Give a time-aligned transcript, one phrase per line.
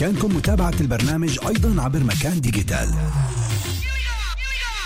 [0.00, 2.94] بإمكانكم متابعة البرنامج أيضا عبر مكان ديجيتال.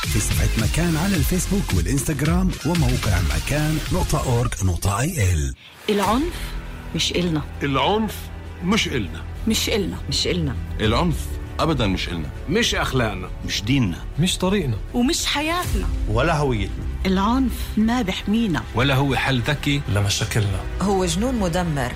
[0.02, 5.54] في صفحة مكان على الفيسبوك والإنستغرام وموقع مكان نقطة أورج نقطة أي إل.
[5.88, 6.34] العنف
[6.94, 7.42] مش إلنا.
[7.62, 8.14] العنف
[8.64, 9.22] مش إلنا.
[9.48, 9.96] مش إلنا.
[10.08, 10.54] مش إلنا.
[10.80, 11.26] العنف
[11.60, 12.30] ابدا مش إلنا.
[12.50, 13.28] مش أخلاقنا.
[13.46, 13.98] مش ديننا.
[14.20, 14.76] مش طريقنا.
[14.94, 15.86] ومش حياتنا.
[16.08, 16.84] ولا هويتنا.
[17.06, 18.62] العنف ما بحمينا.
[18.74, 19.80] ولا هو حل ذكي.
[19.88, 20.60] لمشاكلنا.
[20.82, 21.92] هو جنون مدمر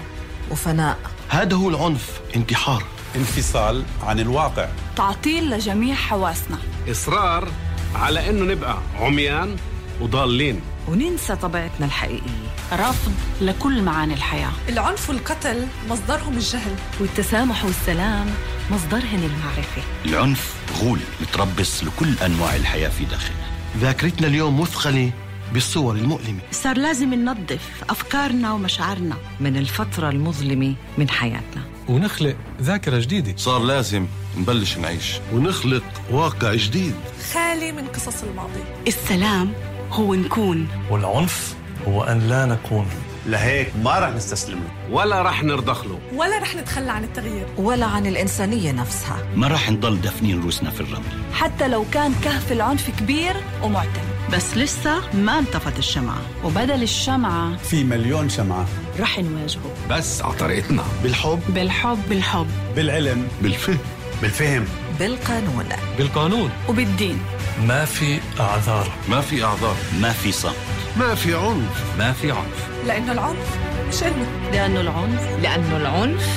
[0.51, 0.99] وفناء.
[1.29, 2.85] هذا هو العنف انتحار.
[3.17, 4.69] انفصال عن الواقع.
[4.97, 6.59] تعطيل لجميع حواسنا.
[6.91, 7.49] إصرار
[7.95, 9.57] على إنه نبقى عميان
[10.01, 10.61] وضالين.
[10.89, 12.49] وننسى طبيعتنا الحقيقية.
[12.73, 14.51] رفض لكل معاني الحياة.
[14.69, 16.75] العنف والقتل مصدرهم الجهل.
[17.01, 18.27] والتسامح والسلام
[18.71, 19.83] مصدرهن المعرفة.
[20.05, 23.49] العنف غول متربص لكل أنواع الحياة في داخلنا.
[23.79, 25.11] ذاكرتنا اليوم مثقله
[25.53, 26.41] بالصور المؤلمة.
[26.53, 31.63] صار لازم ننظف أفكارنا ومشاعرنا من الفترة المظلمة من حياتنا.
[31.89, 33.37] ونخلق ذاكرة جديدة.
[33.37, 35.21] صار لازم نبلش نعيش.
[35.33, 36.95] ونخلق واقع جديد.
[37.33, 38.65] خالي من قصص الماضي.
[38.87, 39.53] السلام
[39.91, 40.69] هو نكون.
[40.91, 41.57] والعنف
[41.89, 42.87] هو أن لا نكون.
[43.29, 44.95] لهيك ما رح نستسلم له.
[44.95, 45.99] ولا رح نرضخ له.
[46.15, 47.47] ولا رح نتخلى عن التغيير.
[47.57, 49.19] ولا عن الإنسانية نفسها.
[49.37, 51.33] ما راح نضل دفنين روسنا في الرمل.
[51.33, 54.09] حتى لو كان كهف العنف كبير ومعتم.
[54.33, 56.19] بس لسه ما انطفت الشمعة.
[56.45, 58.67] وبدل الشمعة في مليون شمعة.
[59.01, 59.75] رح نواجهه.
[59.91, 60.85] بس على طريقتنا.
[61.03, 61.41] بالحب.
[61.49, 61.99] بالحب.
[62.09, 62.47] بالحب.
[62.77, 63.29] بالعلم.
[63.43, 63.79] بالفهم.
[64.23, 64.65] بالفهم.
[64.99, 65.69] بالقانون.
[65.99, 66.51] بالقانون.
[66.69, 67.19] وبالدين.
[67.67, 68.91] ما في أعذار.
[69.09, 69.77] ما في أعذار.
[70.01, 70.78] ما في صمت.
[70.99, 71.99] ما في عنف.
[71.99, 72.69] ما في عنف.
[72.87, 76.29] لأنه العنف مش إلنا لأنه العنف لأنه العنف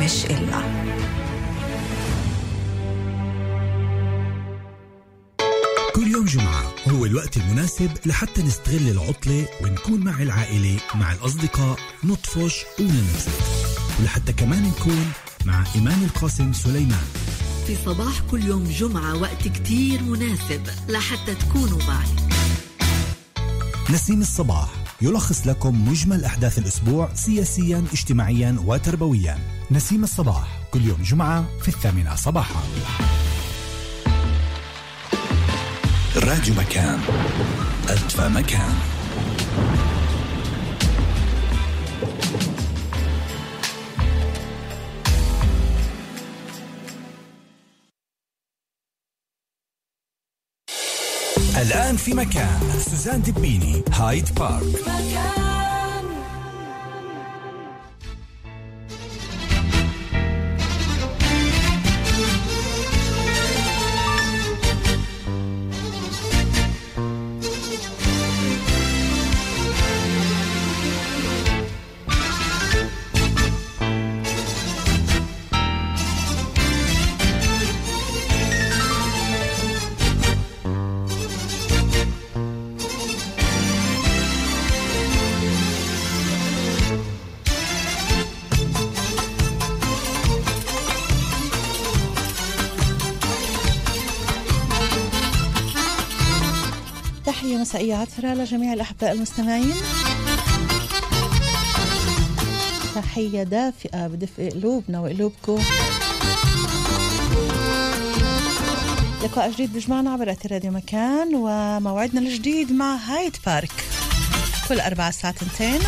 [0.00, 0.62] مش إلنا
[5.94, 12.64] كل يوم جمعة هو الوقت المناسب لحتى نستغل العطلة ونكون مع العائلة مع الأصدقاء نطفش
[12.80, 13.30] وننبسط
[14.00, 15.12] ولحتى كمان نكون
[15.44, 17.06] مع إيمان القاسم سليمان.
[17.66, 22.35] في صباح كل يوم جمعة وقت كتير مناسب لحتى تكونوا معي.
[23.90, 24.68] نسيم الصباح
[25.02, 29.38] يلخص لكم مجمل أحداث الأسبوع سياسيا اجتماعيا وتربويا.
[29.70, 32.62] نسيم الصباح كل يوم جمعة في الثامنة صباحا.
[36.16, 37.00] راديو مكان
[37.88, 38.74] أدفى مكان.
[51.56, 52.60] الآن في مكان.
[52.90, 54.78] سوزان دبيني هايد بارك.
[54.86, 55.55] تحية
[97.96, 99.74] مسائية عطرة لجميع الأحباء المستمعين.
[102.94, 105.62] تحية دافئة بدفء قلوبنا وقلوبكم.
[109.24, 113.72] لقاء جديد بجمعنا عبر أثير راديو مكان وموعدنا الجديد مع هايد بارك.
[114.68, 115.80] كل أربعة الساعة تنتين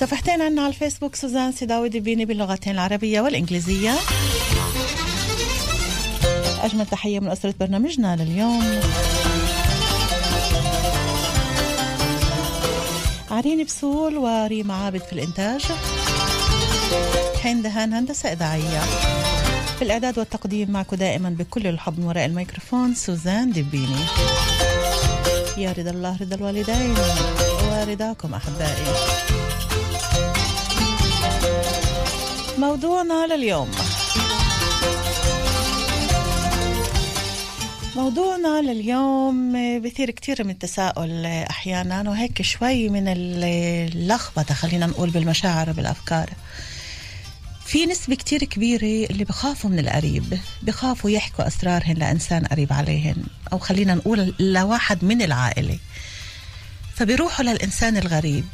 [0.00, 3.94] صفحتين عنا على الفيسبوك سوزان سيداوي دبيني باللغتين العربية والإنجليزية.
[6.62, 8.80] أجمل تحية من أسرة برنامجنا لليوم.
[13.32, 15.62] عرين بسول وريما عابد في الإنتاج.
[17.42, 18.80] حين دهان هندسة إذاعية.
[19.78, 24.04] في الإعداد والتقديم معكم دائما بكل الحب من وراء الميكروفون سوزان دبيني
[25.56, 26.94] يا رضا الله رضا الوالدين
[27.70, 28.86] ورضاكم أحبائي.
[32.58, 33.70] موضوعنا لليوم.
[37.96, 46.30] موضوعنا لليوم بثير كتير من التساؤل أحيانا وهيك شوي من اللخبطة خلينا نقول بالمشاعر وبالأفكار.
[47.66, 53.58] في نسبة كتير كبيرة اللي بخافوا من القريب بخافوا يحكوا أسرارهن لإنسان قريب عليهن أو
[53.58, 55.78] خلينا نقول لواحد من العائلة.
[56.94, 58.44] فبيروحوا للإنسان الغريب.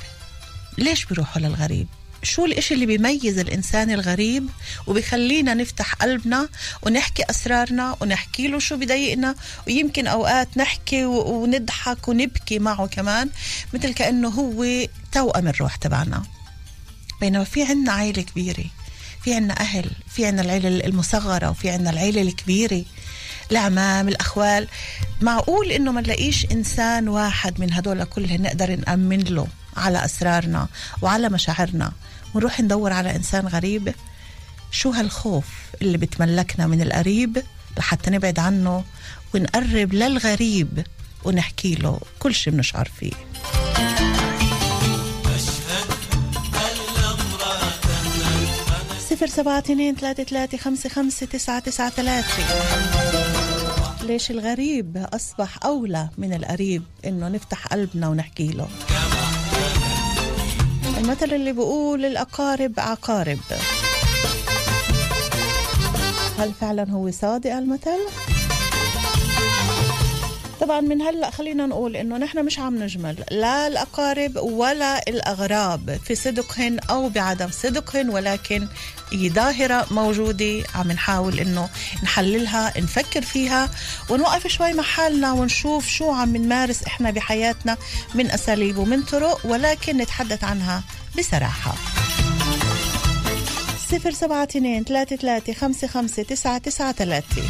[0.79, 1.87] ليش بيروحوا للغريب؟
[2.23, 4.49] شو الإشي اللي بيميز الإنسان الغريب
[4.87, 6.49] وبيخلينا نفتح قلبنا
[6.83, 9.35] ونحكي أسرارنا ونحكي له شو بضايقنا؟
[9.67, 13.31] ويمكن أوقات نحكي ونضحك ونبكي معه كمان
[13.75, 16.23] مثل كأنه هو توأم الروح تبعنا.
[17.21, 18.65] بينما في عنا عائله كبيرة
[19.25, 22.85] في عنا أهل في عنا العيلة المصغرة وفي عنا العيلة الكبيرة
[23.51, 24.69] الأعمام الأخوال.
[25.21, 29.47] معقول إنه ما نلاقيش إنسان واحد من هدول كلهم نقدر نأمن له؟
[29.79, 30.69] على أسرارنا
[31.03, 31.93] وعلى مشاعرنا.
[32.35, 33.95] ونروح ندور على إنسان غريب.
[34.71, 35.47] شو هالخوف
[35.83, 37.43] اللي بتملكنا من القريب
[37.79, 38.85] لحتى نبعد عنه
[39.35, 40.87] ونقرب للغريب
[41.25, 43.13] ونحكي له كل شيء بنشعر فيه.
[49.11, 52.43] صفر سبعة اثنين ثلاثة ثلاثة خمسة خمسة تسعة تسعة ثلاثة.
[54.03, 58.69] ليش الغريب أصبح أولى من القريب إنه نفتح قلبنا ونحكي له؟
[60.99, 63.39] المثل اللي بيقول الأقارب عقارب
[66.39, 67.99] هل فعلا هو صادق المثل؟
[70.61, 76.15] طبعا من هلأ خلينا نقول إنه نحن مش عم نجمل لا الأقارب ولا الأغراب في
[76.15, 78.69] صدقهن أو بعدم صدقهن ولكن
[79.13, 81.69] هي ظاهرة موجودة عم نحاول إنه
[82.03, 83.71] نحللها نفكر فيها
[84.11, 87.77] ونوقف شوي مع حالنا ونشوف شو عم نمارس إحنا بحياتنا
[88.15, 90.83] من أساليب ومن طرق ولكن نتحدث عنها
[91.19, 91.75] بصراحة.
[93.91, 97.43] صفر سبعة اثنين ثلاثة ثلاثة خمسة خمسة تسعة تسعة ثلاثة.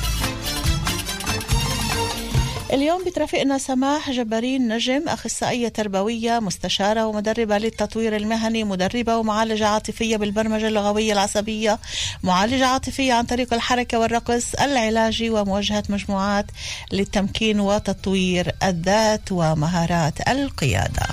[2.73, 10.69] اليوم بترافقنا سماح جبارين نجم أخصائية تربوية مستشارة ومدربة للتطوير المهني مدربة ومعالجة عاطفية بالبرمجة
[10.69, 11.79] اللغوية العصبية
[12.23, 16.47] معالجة عاطفية عن طريق الحركة والرقص العلاجي ومواجهة مجموعات
[16.93, 21.07] للتمكين وتطوير الذات ومهارات القيادة.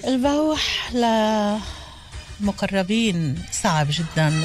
[0.08, 0.91] البوح
[2.41, 4.44] لمقربين صعب جدا.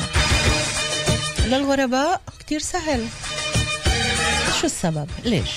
[1.46, 3.06] للغرباء كتير سهل.
[4.60, 5.50] شو السبب؟ ليش؟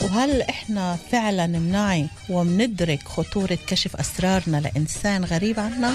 [0.00, 5.94] وهل إحنا فعلا منعي ومندرك خطورة كشف أسرارنا لإنسان غريب عنا؟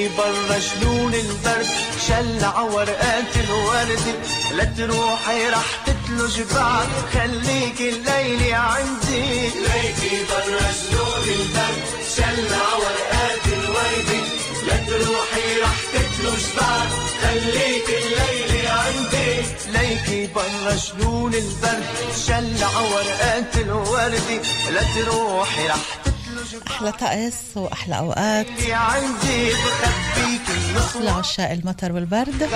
[0.00, 1.66] ليكي برا جنون البرد
[2.08, 4.14] شلع ورقات الورد.
[4.56, 6.88] لا تروحي رح تتلج بعد.
[7.12, 9.48] خليكي الليلة عندي.
[9.48, 11.84] ليكي برا جنون البرد
[12.16, 14.10] شلع ورقات الورد.
[14.66, 16.88] لا تروحي رح تتلج بعد.
[17.22, 19.42] خليكي الليلة عندي.
[19.66, 21.84] ليكي برا جنون البرد
[22.26, 24.42] شلع ورقات الورد.
[24.72, 26.09] لا تروحي رح
[26.66, 28.46] أحلى طقس وأحلى أوقات.
[31.00, 32.48] لعشاق المطر والبرد.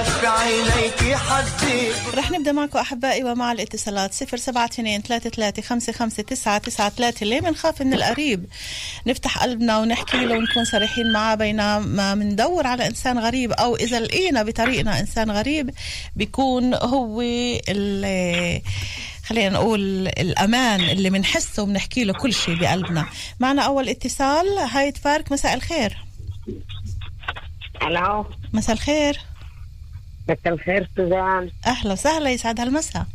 [2.15, 4.15] رح نبدأ معكم أحبائي ومع الاتصالات.
[4.15, 7.27] صفر سبعة اثنين ثلاثة ثلاثة خمسة خمسة تسعة تسعة ثلاثة.
[7.27, 8.47] ليه بنخاف من القريب.
[9.07, 14.43] نفتح قلبنا ونحكي له ونكون صريحين معاه بينما بندور على إنسان غريب أو إذا لقينا
[14.43, 15.71] بطريقنا إنسان غريب
[16.17, 18.63] بيكون هو اللي
[19.26, 23.07] خلينا نقول الأمان اللي بنحسه وبنحكي له كل شيء بقلبنا.
[23.40, 24.47] معنا أول اتصال.
[24.59, 25.97] هايد فارك مساء الخير.
[27.83, 28.26] ألو.
[28.52, 29.19] مساء الخير.
[30.28, 31.50] مساء الخير سوزان.
[31.66, 33.07] أهلا وسهلا يسعد هالمساء.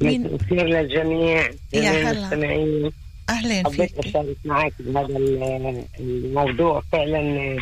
[0.00, 2.92] مين؟ الخير للجميع يا هلا.
[3.30, 6.82] أهلين حبيت أشارك معك بهذا ال- الموضوع.
[6.92, 7.58] فعلا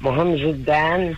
[0.00, 1.16] مهم جدا.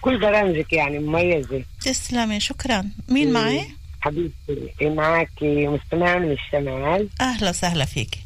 [0.00, 1.64] كل برامجك يعني مميزة.
[1.80, 2.84] تسلمي شكرا.
[3.08, 3.66] مين معي؟
[4.00, 7.08] حبيبتي معك مستمع من الشمال.
[7.20, 8.18] أهلا وسهلا فيك.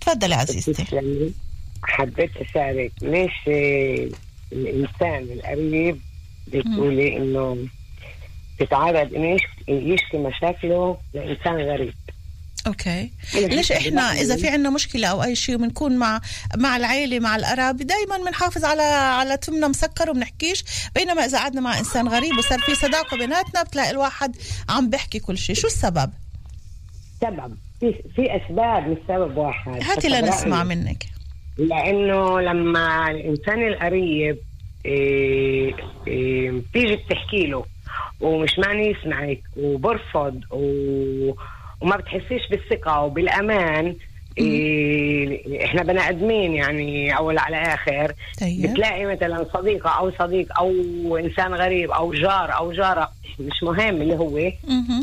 [0.00, 0.84] تفضلي عزيزتي.
[1.82, 3.32] حبيت أشارك ليش
[4.52, 6.00] الإنسان القريب
[6.52, 7.66] بتقولي إنه
[8.60, 11.94] بتعرض إنه يشكي- يشكي مشاكله لإنسان غريب؟
[12.66, 13.10] أوكي.
[13.34, 14.12] ليش إحنا.
[14.12, 16.20] إذا في عندنا مشكلة أو أي شيء وبنكون مع
[16.56, 20.64] مع العيلة مع القراب دائما بنحافظ على على تمنا مسكر وبنحكيش
[20.94, 24.36] بينما إذا قعدنا مع إنسان غريب وصار في صداقة بيناتنا بتلاقي الواحد
[24.68, 25.56] عم بيحكي كل شيء.
[25.56, 26.10] شو السبب؟
[27.20, 29.82] سبب في في أسباب مش سبب واحد.
[29.82, 30.64] هاتي لنسمع.
[30.64, 31.06] منك.
[31.58, 34.38] لأنه لما الإنسان القريب
[34.86, 35.74] إيه
[36.06, 37.64] إيه بتيجي بتحكي له
[38.20, 41.32] ومش معني يسمعك وبرفض و...
[41.80, 43.96] وما بتحسيش بالثقة وبالأمان.
[44.38, 48.12] إيه إحنا بني آدمين يعني أول على آخر.
[48.40, 48.62] طيب.
[48.62, 50.72] بتلاقي مثلا صديقة أو صديق أو
[51.16, 53.10] إنسان غريب أو جار أو جارة
[53.40, 54.38] مش مهم اللي هو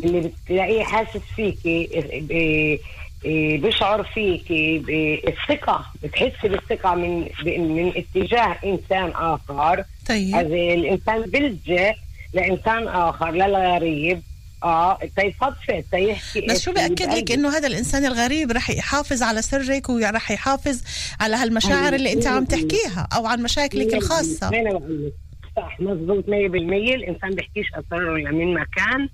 [0.04, 9.10] اللي بتلاقيه حاسس فيكي ب- ب- بيشعر فيكي بالثقة بتحسي بالثقة من من اتجاه إنسان
[9.16, 9.84] آخر.
[10.10, 10.36] طيب.
[10.36, 11.94] هذا الإنسان بيلجأ
[12.34, 14.22] لإنسان آخر للغريب
[14.64, 17.32] آه تيفضفض تيحكي بس شو بأكد لك.
[17.32, 20.82] إنه هذا الإنسان الغريب رح يحافظ على سرك ورح يحافظ
[21.20, 24.50] على هالمشاعر اللي أنت عم تحكيها أو عن مشاكلك الخاصة.
[24.50, 25.12] أنا بقول
[25.56, 29.10] صح مضبوط 100% الإنسان بيحكيش أسراره لمن مكان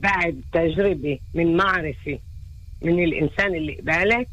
[0.00, 2.18] بعد تجربة من معرفة
[2.82, 4.28] من الإنسان اللي قبالك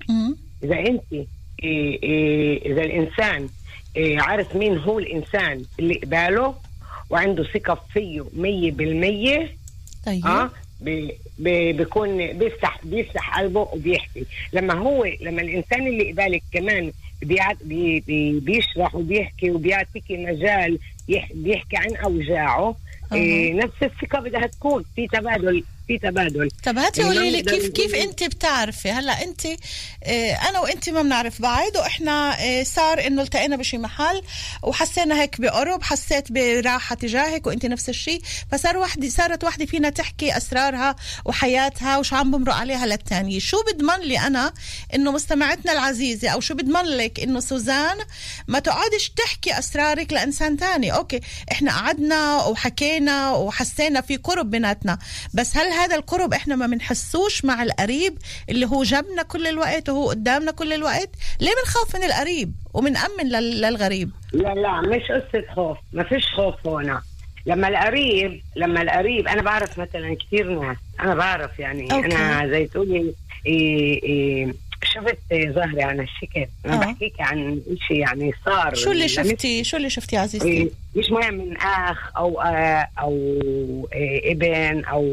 [1.64, 3.50] إيه إيه إذا الإنسان
[3.96, 6.56] إيه عارف مين هو الإنسان اللي قباله
[7.10, 9.52] وعنده ثقة فيه مية بالمية
[10.06, 10.26] طيب.
[10.26, 10.50] آه
[10.82, 14.26] بي- بي- بيكون بيفتح بيفتح قلبه وبيحكي.
[14.54, 16.92] لما هو لما الإنسان اللي قبالك كمان
[17.22, 20.80] بي بي بيشرح وبيحكي وبيعطيكي مجال
[21.10, 22.76] يح بيحكي عن أوجاعه
[23.14, 26.50] إيه نفس الثقة بدها تكون في تبادل في تبادل.
[26.64, 29.46] طب هاتي قولي لي كيف كيف أنت بتعرفي؟ هلا أنت
[30.04, 34.22] آه أنا وأنت ما بنعرف بعض وإحنا آه صار إنه التقينا بشي محل
[34.64, 40.38] وحسينا هيك بقرب حسيت براحة تجاهك وأنت نفس الشيء فصار وحدي صارت وحده فينا تحكي
[40.38, 43.40] أسرارها وحياتها وشو عم بمرق عليها للتانية.
[43.40, 44.54] شو بضمن لي أنا
[44.96, 47.98] إنه مستمعتنا العزيزة أو شو بضمن لك إنه سوزان
[48.48, 51.20] ما تقعدش تحكي أسرارك لإنسان تاني؟ okay
[51.52, 54.98] إحنا قعدنا وحكينا وحسينا في قرب بيناتنا
[55.34, 58.18] بس هل هذا القرب إحنا ما بنحسوش مع القريب
[58.50, 61.10] اللي هو جنبنا كل الوقت وهو قدامنا كل الوقت.
[61.42, 65.78] ليه بنخاف من القريب ومنأمن لل- للغريب؟ لا لا مش قصة خوف.
[65.94, 67.02] ما فيش خوف هنا.
[67.46, 70.78] لما القريب لما القريب أنا بعرف مثلا كثير ناس.
[71.00, 72.16] أنا بعرف يعني أوكي.
[72.16, 73.14] أنا زي تقولي
[73.46, 76.80] إيه إيه شفت ظهري عن الشكل؟ أنا آه.
[76.80, 81.34] بحكيك عن شيء يعني صار شو اللي شفتي؟ شو اللي شفتي عزيزتي؟ إيه، مش مهم
[81.34, 83.14] من أخ أو آه أو
[83.94, 85.06] إيه ابن أو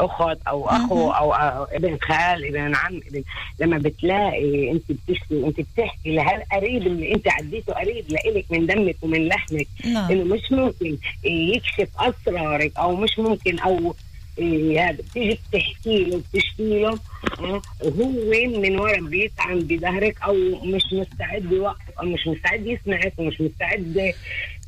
[0.00, 3.22] أخت أو أخو أو أو ابن خال ابن عم ابن.
[3.60, 9.28] لما بتلاقي أنت بتشكي أنت بتحكي لهالقريب اللي أنت عديته قريب لإلك من دمك ومن
[9.28, 10.10] لحمك نعم.
[10.10, 13.94] إنه مش ممكن يكشف أسرارك أو مش ممكن أو
[14.80, 16.22] هذا بتيجي بتحكي له.
[16.34, 16.98] بتشكي له
[17.40, 18.10] وهو
[18.60, 24.12] من ورا بيطعن بظهرك أو مش مستعد يوقف أو مش مستعد يسمعك ومش مستعد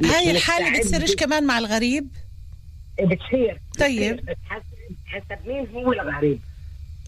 [0.00, 2.08] مش هاي الحالة مستعد- بتصيرش كمان مع الغريب؟
[3.00, 3.60] بتصير.
[3.78, 4.20] طيب.
[5.06, 6.38] حسب مين هو الغريب؟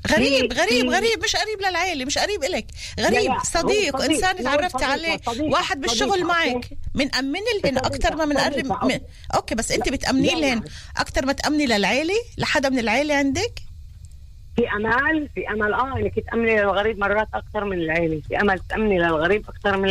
[0.09, 1.25] غريب غريب غريب.
[1.25, 2.67] مش قريب للعيلة مش قريب إلك.
[3.01, 3.33] غريب.
[3.45, 5.19] صديق صديق، تعرفتي صديق، عليه.
[5.41, 6.71] واحد بالشغل معك.
[6.95, 9.01] من أمن لهن أكتر ما من قرب صديقة، من...
[9.35, 10.65] أوكي بس بتأمني لا، لهن لا.
[10.97, 13.63] أكتر ما تأمني للعيلة لحدا من العيلة عندك؟
[14.57, 18.99] في امل في امل آه انك تامني للغريب مرات أكثر من العيله في امل تأمني
[18.99, 19.89] للغريب أكثر من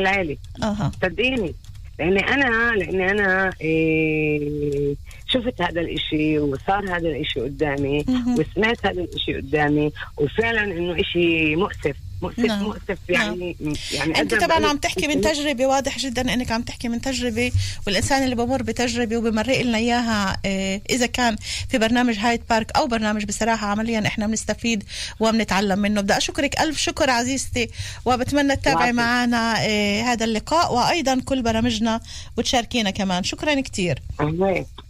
[0.63, 0.91] أها.
[1.01, 1.55] صدقيني
[1.99, 4.95] لأني أنا لأني أنا إيه
[5.29, 8.05] شفت هذا الإشي وصار هذا الإشي قدامي.
[8.39, 12.63] وسمعت هذا الإشي قدامي وفعلا إنه إشي مؤسف مؤسف نعم.
[12.63, 13.57] مؤسف يعني
[13.91, 17.51] يعني أنت طبعا عم تحكي من تجربة واضح جدا إنك عم تحكي من تجربة
[17.87, 21.35] والإنسان اللي بمر بتجربة وبمرق لنا إياها آه، إذا كان
[21.69, 24.83] في برنامج هايد بارك أو برنامج بصراحة عمليا إحنا بنستفيد
[25.19, 26.01] وبنتعلم منه.
[26.01, 27.69] بدي أشكرك ألف شكر عزيزتي
[28.05, 28.91] وبتمنى تتابعي.
[28.93, 32.01] معنا آه، هذا اللقاء وأيضا كل برامجنا
[32.37, 33.23] وتشاركينا كمان.
[33.23, 33.99] شكرا كثير.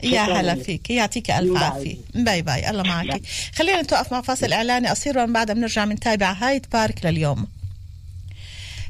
[0.04, 0.56] يا هلا.
[0.56, 0.90] فيك.
[0.90, 1.64] يعطيك ألف.
[1.64, 1.96] عافية.
[2.16, 2.70] bye bye.
[2.70, 3.22] الله معك.
[3.56, 4.88] خلينا نتوقف مع فاصل إعلاني.
[4.88, 7.19] قصير ومن بعدها بنرجع بنتابع هايد بارك لليوم.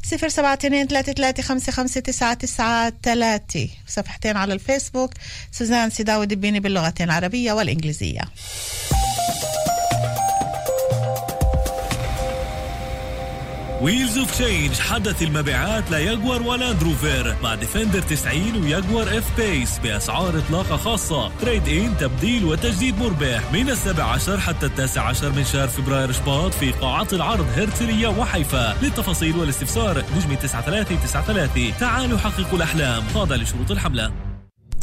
[0.04, 3.70] صفر سبعة اثنين ثلاثة ثلاثة خمسة خمسة تسعة تسعة ثلاثة.
[3.88, 5.14] صفحتين على الفيسبوك.
[5.52, 8.22] سوزان سيداوي دبيني باللغتين العربية والإنجليزية.
[13.82, 20.38] Wheels of Change حدث المبيعات لياجوار ولاند روفر مع ديفندر 90 وياجوار اف بيس بأسعار
[20.38, 21.32] إطلاقة خاصة.
[21.42, 26.54] تريد ان تبديل وتجديد مربح من السابع عشر حتى التاسع عشر من شهر فبراير شباط
[26.54, 28.78] في قاعات العرض هرتلية وحيفا.
[28.82, 33.04] للتفاصيل والاستفسار نجمي 9393 تعالوا حققوا الأحلام.
[33.14, 34.12] خاضع لشروط الحملة.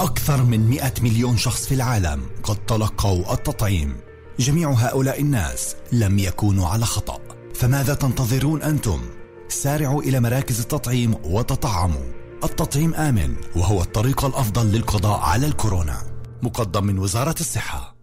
[0.01, 3.97] أكثر من 100 مليون شخص في العالم قد تلقوا التطعيم.
[4.39, 7.26] جميع هؤلاء الناس لم يكونوا على خطأ.
[7.59, 9.01] فماذا تنتظرون أنتم؟
[9.49, 12.13] سارعوا إلى مراكز التطعيم وتطعموا.
[12.45, 16.03] التطعيم آمن وهو الطريقة الأفضل للقضاء على الكورونا.
[16.43, 17.97] مقدم من وزارة الصحة.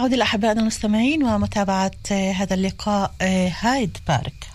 [0.00, 4.46] عودة لأحبائنا المستمعين ومتابعة آه، هذا اللقاء آه، هايد بارك.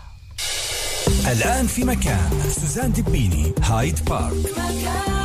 [1.32, 2.30] الآن في مكان
[2.62, 5.23] سوزان دبيني هايد بارك.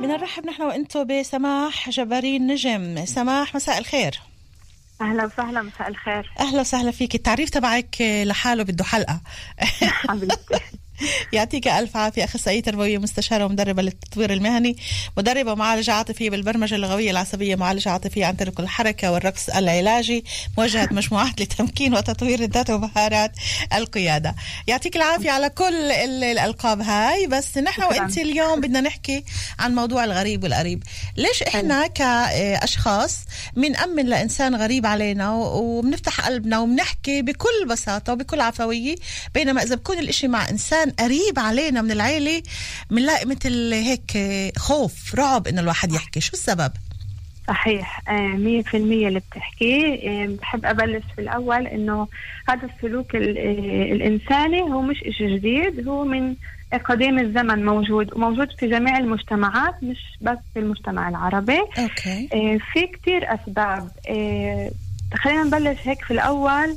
[0.00, 3.04] بنرحب نحن وأنتم بسماح جبارين نجم.
[3.04, 4.20] سماح مساء الخير.
[5.00, 6.32] أهلا وسهلا مساء الخير.
[6.40, 9.20] أهلا وسهلا فيك التعريف تبعك لحاله بده حلقة.
[9.82, 10.36] حبيبتي
[11.32, 14.76] يعطيك ألف عافية اخصائيه تربويه مستشاره ومدربه للتطوير المهني
[15.16, 20.24] مدربة معالجة عاطفية بالبرمجة اللغوية العصبية معالجة عاطفية عن طريق الحركة والرقص العلاجي
[20.58, 23.32] موجهه مجموعات لتمكين وتطوير الذات ومهارات
[23.74, 24.34] القيادة.
[24.66, 27.26] يعطيك العافية على كل ال- الألقاب هاي.
[27.26, 27.82] بس نحن.
[27.82, 29.24] وانت اليوم بدنا نحكي
[29.58, 30.82] عن موضوع الغريب والقريب.
[31.16, 33.18] ليش إحنا كاشخاص
[33.56, 38.94] بنأمن لإنسان غريب علينا وبنفتح قلبنا وبنحكي بكل بساطة وبكل عفوية
[39.34, 40.48] بينما إذا بكون الإشي مع
[40.88, 42.42] انسان قريب علينا من العيلة
[42.90, 44.12] بنلاقي مثل هيك
[44.58, 46.20] خوف رعب إنه الواحد يحكي.
[46.20, 46.72] شو السبب؟
[47.48, 48.08] صحيح.
[48.08, 52.08] آه، مية في المية اللي بتحكيه آه، بحب أبلش في الأول إنه
[52.48, 56.34] هذا السلوك ال- آه، الإنساني هو مش إشي جديد هو من
[56.84, 61.58] قديم الزمن موجود وموجود في جميع المجتمعات مش بس في المجتمع العربي.
[61.78, 62.28] أوكي.
[62.32, 63.90] آه، في كتير أسباب.
[64.10, 64.70] آه،
[65.14, 66.76] خلينا نبلش هيك في الأول.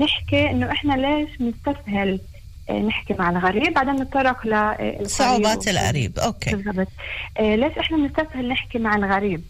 [0.00, 2.31] نحكي إنه إحنا ليش نستسهل آه،
[2.70, 6.56] نحكي مع الغريب بعدين نتطرق ل صعوبات القريب أوكي.
[6.56, 6.88] بالضبط.
[7.38, 9.42] آه ليش إحنا بنستسهل نحكي مع الغريب؟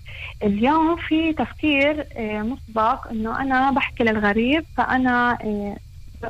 [0.42, 5.76] اليوم في تفكير آه مسبق إنه أنا بحكي للغريب فأنا آه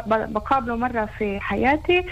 [0.06, 2.04] بقابله مرة في حياتي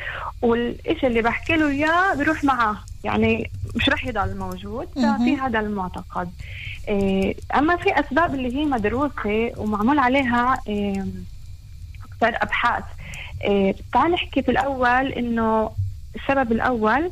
[0.42, 2.76] والإشي اللي بحكي له إياه بيروح معاه.
[3.04, 6.30] يعني مش رح يضل موجود ففي هذا المعتقد.
[6.88, 11.06] آه، أما في أسباب اللي هي مدروسة ومعمول عليها آه،
[12.04, 12.85] أكثر أبحاث.
[12.85, 12.99] آه،
[13.92, 15.70] تعال نحكي في الأول إنه
[16.16, 17.11] السبب الأول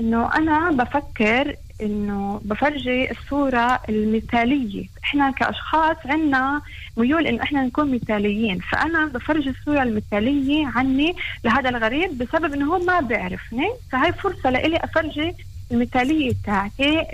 [0.00, 4.84] إنه أنا بفكر إنه بفرجي الصورة المثالية.
[5.04, 6.62] إحنا كأشخاص عنا
[6.96, 8.58] ميول إنه إحنا نكون مثاليين.
[8.58, 13.68] فأنا بفرجي الصورة المثالية عني لهذا الغريب بسبب إنه هو ما بيعرفني.
[13.92, 15.34] فهي فرصة لإلي أفرجي
[15.72, 17.04] المثالية تاعتي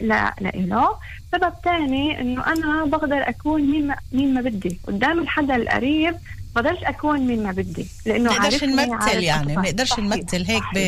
[0.40, 0.88] لإله.
[1.32, 4.78] سبب تاني إنه أنا بقدر أكون مين ما, مين ما بدي.
[4.86, 6.14] قدام الحدا القريب
[6.60, 10.78] بقدرش أكون مين ما بدي لأنه نقدرش نمثل يعني صحيح، نمثل هيك ب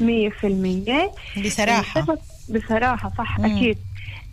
[0.00, 1.10] مية في المية.
[1.46, 2.00] بصراحة.
[2.00, 2.18] سبب
[2.48, 3.44] بصراحة صح مم.
[3.44, 3.78] أكيد.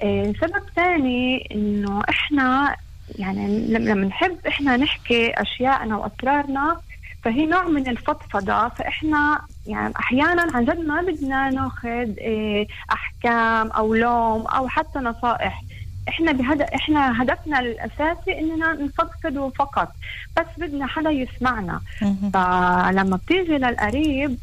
[0.02, 2.76] آه، سبب ثاني إنه إحنا
[3.16, 6.78] يعني لما نحب إحنا نحكي أشياءنا وأسرارنا
[7.24, 8.70] فهي نوع من الفضفضة.
[8.70, 15.62] فإحنا يعني أحيانا عن جد ما بدنا ناخذ آه، أحكام أو لوم أو حتى نصائح.
[16.10, 19.92] إحنا بهدف إحنا هدفنا الأساسي إننا نفضفض فقط
[20.38, 21.82] بس بدنا حدا يسمعنا.
[22.34, 24.38] فلما بتيجي للقريب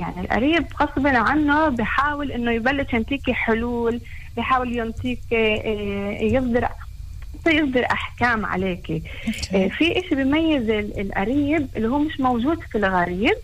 [0.00, 4.00] يعني القريب غصبا عنه بحاول إنه يبلش ينطيكي حلول
[4.36, 6.68] بحاول ينطيك إيه، يصدر
[7.46, 9.02] يصدر أحكام عليكي.
[9.54, 13.34] إيه، في إشي بيميز ال- القريب اللي هو مش موجود في الغريب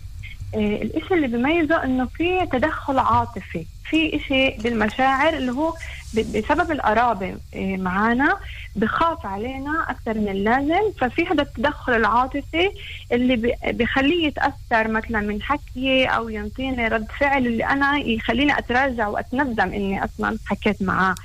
[0.55, 5.73] إيه، الإشي اللي بيميزه إنه في تدخل عاطفي في إشي بالمشاعر اللي هو
[6.13, 8.37] بسبب القرابة إيه، معانا
[8.75, 10.91] بخاف علينا أكثر من اللازم.
[10.99, 12.69] ففي هذا التدخل العاطفي
[13.11, 19.73] اللي بخليه يتأثر مثلا من حكي أو ينطيني رد فعل اللي أنا يخليني أتراجع وأتندم
[19.73, 21.15] إني أصلا حكيت معاه.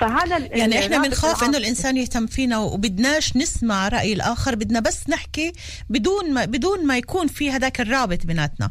[0.00, 1.58] فهذا يعني إحنا بنخاف إنه.
[1.58, 5.52] الإنسان يهتم فينا وبدناش نسمع رأي الآخر بدنا بس نحكي
[5.90, 8.70] بدون ما بدون ما يكون في هذاك الرابط بيناتنا.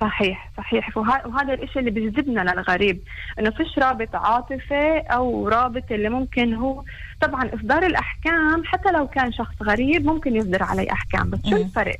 [0.00, 0.96] صحيح صحيح.
[0.96, 3.00] وه- وهذا الإشي اللي بيجذبنا للغريب
[3.38, 6.84] إنه فيش رابط عاطفي أو رابط اللي ممكن هو
[7.20, 11.96] طبعا إصدار الأحكام حتى لو كان شخص غريب ممكن يصدر علي أحكام بس شو الفرق؟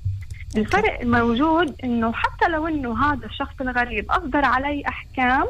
[0.56, 5.44] الفرق الموجود إنه حتى لو إنه هذا الشخص الغريب أصدر علي أحكام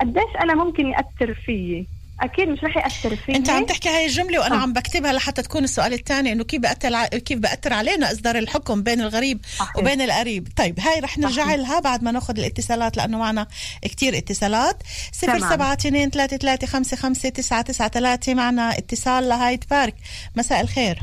[0.00, 1.86] قديش أنا ممكن يأثر فيي؟
[2.20, 4.58] أكيد مش رح يأثر فيي أنت عم تحكي هاي الجملة وأنا آه.
[4.58, 8.82] عم بكتبها لحتى تكون السؤال الثاني إنه كيف بأثر ع- كيف بأثر علينا إصدار الحكم
[8.82, 9.76] بين الغريب صحيح.
[9.76, 10.48] وبين القريب.
[10.56, 11.54] طيب هاي رح نرجع صحيح.
[11.56, 13.46] لها بعد ما ناخذ الاتصالات لأنه معنا
[13.82, 14.82] كتير اتصالات.
[15.12, 15.50] صفر تمام.
[15.52, 19.94] سبعة اثنين ثلاثة ثلاثة خمسة خمسة تسعة تسعة ثلاثة معنا اتصال لهايد بارك.
[20.36, 20.98] مساء الخير.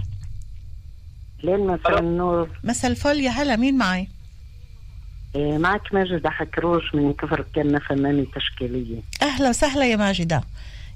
[1.44, 3.20] لين مساء النور؟ مساء الفل.
[3.22, 4.08] يا هلا مين معي؟
[5.36, 10.44] إيه، معك ماجدة حكروش من كفر كنا فنانة تشكيلية أهلا وسهلا يا ماجدة.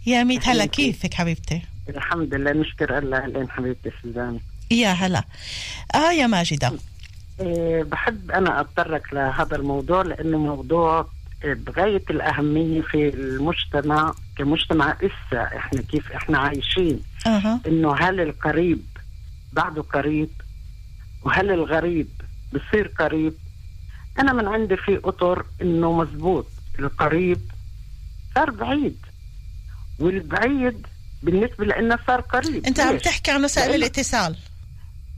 [0.06, 4.40] يا ميت هلا كيفك حبيبتي؟ الحمد لله نشكر الله لين حبيبتي سوزان
[4.72, 5.24] يا هلا.
[5.96, 6.72] آه يا ماجدة.
[7.40, 11.08] إيه، بحب أنا أتطرق لهذا الموضوع لأنه موضوع
[11.44, 17.00] إيه، بغاية الأهمية في المجتمع كمجتمع إسا إحنا كيف إحنا عايشين.
[17.28, 17.62] أها.
[17.68, 18.82] إنه هل القريب
[19.54, 20.30] بعده قريب؟
[21.24, 22.08] وهل الغريب
[22.54, 23.34] بصير قريب؟
[24.20, 26.48] أنا من عندي في أطر إنه مزبوط
[26.80, 27.40] القريب
[28.36, 28.98] صار بعيد.
[30.02, 30.88] والبعيد
[31.24, 32.66] بالنسبة لنا صار قريب.
[32.66, 34.36] أنت عم؟ تحكي عن وسائل الاتصال.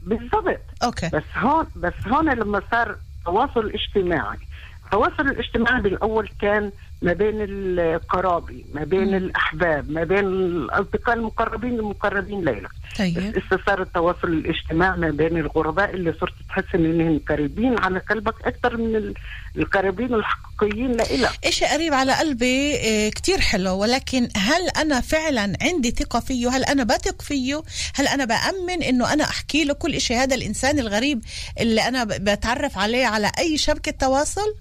[0.02, 0.60] بالضبط.
[0.82, 1.08] أوكي.
[1.08, 4.38] بس هون بس هون لما صار تواصل اجتماعي.
[4.84, 12.44] التواصل الاجتماعي بالأول كان ما بين القرابي ما بين الأحباب ما بين الأصدقاء المقربين المقربين
[12.44, 12.68] ليلى.
[12.98, 13.42] طيب.
[13.66, 18.96] صار التواصل الاجتماعي ما بين الغرباء اللي صرت تحس إنهم قريبين على قلبك أكثر من
[18.96, 19.14] ال-
[19.56, 21.30] القريبين الحقيقيين لإلك.
[21.44, 23.76] إشي قريب على قلبي؟ إيه، كتير حلو.
[23.78, 27.62] ولكن هل أنا فعلا عندي ثقة فيه؟ هل أنا بثق فيه؟
[27.94, 31.20] هل أنا بأمن إنه أنا أحكي له كل إشي؟ هذا الإنسان الغريب
[31.60, 34.54] اللي أنا ب- بتعرف عليه على أي شبكة تواصل؟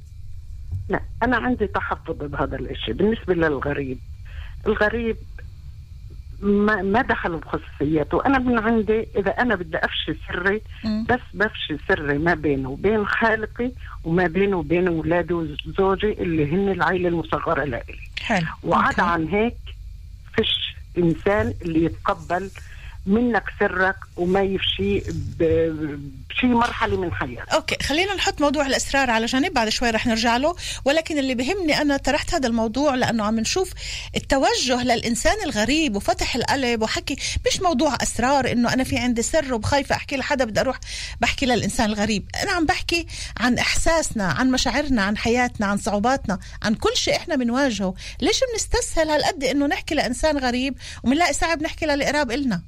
[0.90, 4.00] لا أنا عندي تحفظ بهذا الإشي بالنسبة للغريب.
[4.68, 5.18] الغريب
[6.42, 8.26] ما ما دخل بخصوصياته.
[8.26, 10.62] أنا من عندي إذا أنا بدي أفشي سري
[11.10, 13.72] بس بفشي سري ما بينه وبين خالقي
[14.04, 18.00] وما بينه وبين أولادي وزوجي اللي هن العائلة المصغرة لإلي.
[18.22, 18.48] حلو.
[18.64, 19.58] وعدا عن هيك
[20.36, 22.50] فيش إنسان اللي يتقبل
[23.06, 25.04] منك سرك وما يفشي
[25.40, 27.50] بشي مرحلة من حياتك.
[27.50, 30.56] أوكي خلينا نحط موضوع الاسرار على جنب بعد شوي رح نرجع له.
[30.86, 33.74] ولكن اللي بهمني أنا طرحت هذا الموضوع لأنه عم نشوف
[34.16, 39.96] التوجه للإنسان الغريب وفتح القلب وحكي مش موضوع اسرار إنه أنا في عندي سر وبخايفة
[39.96, 40.80] أحكي لحدا بدي أروح
[41.22, 42.30] بحكي للإنسان الغريب.
[42.44, 47.36] أنا عم بحكي عن إحساسنا عن مشاعرنا عن حياتنا عن صعوباتنا عن كل شيء إحنا
[47.36, 47.94] بنواجهه.
[48.22, 52.62] ليش بنستسهل هالقد إنه نحكي لإنسان غريب وبنلاقي صعب نحكي للقراب إلنا؟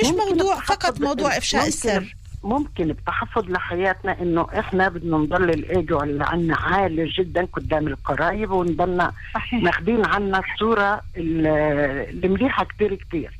[0.00, 2.14] مش موضوع التحفظ فقط موضوع إفشاء ممكن السر.
[2.44, 9.12] ممكن بتحفظ لحياتنا إنه إحنا بدنا نضل الإيجو اللي عنا عالي جدا قدام القرايب ونضلنا
[9.52, 13.30] ماخدين عنا الصورة ال- المليحة كتير كتير.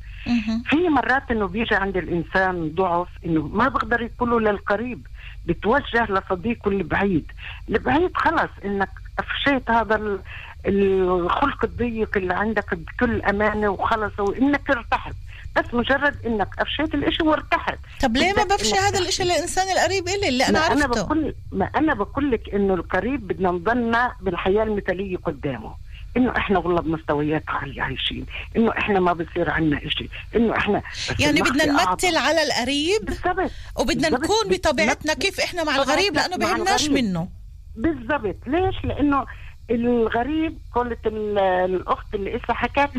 [0.69, 5.07] في مرات إنه بيجي عند الإنسان ضعف إنه ما بقدر يقوله للقريب
[5.45, 7.31] بتوجه لصديقه البعيد.
[7.69, 10.19] البعيد خلص إنك افشيت هذا ال-
[10.65, 15.13] الخلق الضيق اللي عندك بكل أمانة وخلص وإنك ارتحت.
[15.61, 17.77] بس مجرد إنك افشيت الإشي وارتحت.
[18.01, 21.03] طب ليه ما بفشي هذا الإشي للانسان القريب إلي؟ اللي أنا ما أنا عرفته.
[21.05, 25.75] بقول ما أنا بقول لك إنه القريب بدنا نضلنا بالحياة المثالية قدامه.
[26.17, 28.25] إنه إحنا والله بمستويات عالية عايشين.
[28.55, 30.09] إنه إحنا ما بصير عنا إشي.
[30.35, 30.81] إنه إحنا
[31.19, 31.65] يعني بدنا.
[31.65, 33.51] نمثل على القريب بالضبط.
[33.79, 34.23] وبدنا بالضبط.
[34.23, 36.89] نكون بطبيعتنا كيف إحنا مع الغريب؟ لأنه بهمناش.
[36.89, 37.27] منه.
[37.75, 38.35] بالضبط.
[38.47, 39.25] ليش؟ لأنه
[39.71, 42.89] الغريب قلت ال- الأخت اللي اسا حكت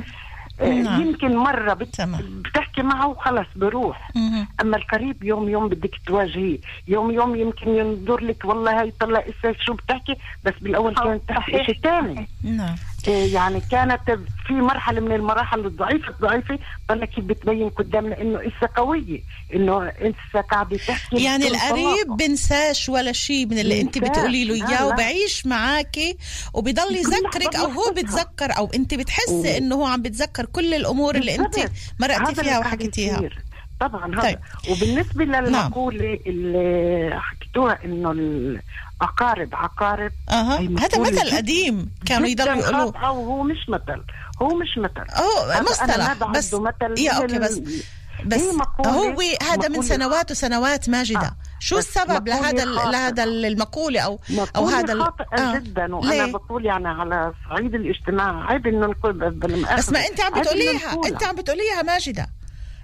[0.63, 1.01] نعم.
[1.01, 2.01] يمكن مرة بت...
[2.45, 4.11] بتحكي معه وخلص بروح.
[4.61, 6.59] أما القريب يوم يوم بدك تواجهيه.
[6.89, 11.65] يوم يوم يمكن ينظر لك والله هاي طلع اسا شو بتحكي بس بالأول كانت تحكي.
[11.65, 12.75] شيء ثاني نعم.
[13.09, 14.01] يعني كانت
[14.47, 16.59] في مرحلة من المراحل الضعيفة الضعيفة
[17.05, 19.21] كيف بتبين قدامنا إنه اسا قوية
[19.55, 22.17] إنه اسا قاعدة تحكي يعني القريب.
[22.19, 23.99] بنساش ولا شيء من اللي أنت.
[23.99, 24.87] بتقولي له إياه.
[24.87, 26.17] وبعيش معاكي
[26.55, 27.93] وبضل يذكرك أو هو.
[27.93, 31.57] بتذكر أو أنت بتحسي و- إنه هو عم بتذكر كل الأمور اللي أنت.
[32.01, 33.21] مرقتي فيها وحكيتيها.
[33.81, 34.39] طبعا هذا طيب.
[34.71, 40.59] وبالنسبة للمقولة اللي عرفتوها إنه الأقارب عقارب أها.
[40.59, 41.91] هذا مثل قديم.
[42.07, 44.03] كانوا يضلوا يقولوا وهو مش مثل.
[44.43, 45.11] هو مش مثل.
[45.15, 46.13] هو مصطلح.
[46.13, 46.99] بس مثل.
[46.99, 47.61] يا أوكي بس
[48.27, 48.43] بس
[48.87, 51.21] هو هذا من سنوات وسنوات ماجدة.
[51.21, 52.65] آه، شو السبب لهذا.
[52.65, 54.19] لهذا المقولة أو
[54.57, 55.59] أو هذا خاطئة آه.
[55.59, 55.95] جدا.
[55.95, 58.47] وأنا ليه؟ بقول يعني على صعيد الاجتماع.
[58.47, 59.13] عيب إنه نقول
[59.79, 60.93] بس ما أنت عم بتقوليها.
[61.07, 62.27] أنت عم بتقوليها ماجدة.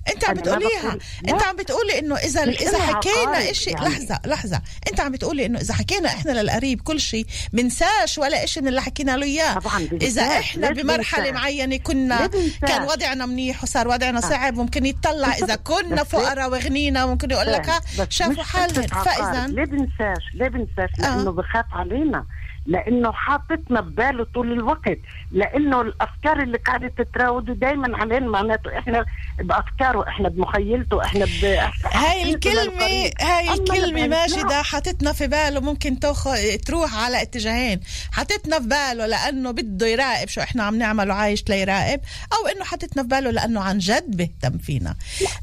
[0.08, 0.98] انت عم بتقوليها.
[1.28, 3.88] انت عم بتقولي إنه إذا إذا حكينا اشي يعني.
[3.88, 8.60] لحظة لحظة انت عم بتقولي إنه إذا حكينا إحنا للقريب كل شيء بنساش ولا إشي
[8.60, 9.60] من اللي حكينا له إياه.
[9.92, 12.30] إذا إحنا بمرحلة؟ معينة كنا؟
[12.66, 14.20] كان وضعنا منيح وصار وضعنا آه.
[14.20, 17.70] صعب ممكن يتطلع إذا كنا فقراء وغنينا ممكن يقول لك
[18.08, 18.86] شافوا حالهم.
[18.86, 21.16] فاذا ليه بنساش ليه بنساش آه.
[21.16, 22.24] لأنه بخاف علينا
[22.66, 24.98] لأنه حاطتنا بباله طول الوقت
[25.32, 29.04] لأنه الأفكار اللي قاعدة تتراود دايما علينا معناته إحنا
[29.38, 31.44] بافكاره إحنا بمخيلته إحنا ب
[31.92, 32.84] هاي الكلمة
[33.20, 33.56] هاي
[33.90, 36.28] لما ماجدة حاطتنا في باله ممكن تاخ...
[36.66, 37.80] تروح على اتجاهين.
[38.12, 42.00] حاطتنا في باله لأنه بده يراقب شو إحنا عم نعمل وعايش ليراقب
[42.32, 44.94] أو إنه حاطتنا في باله لأنه عن جد بيهتم فينا.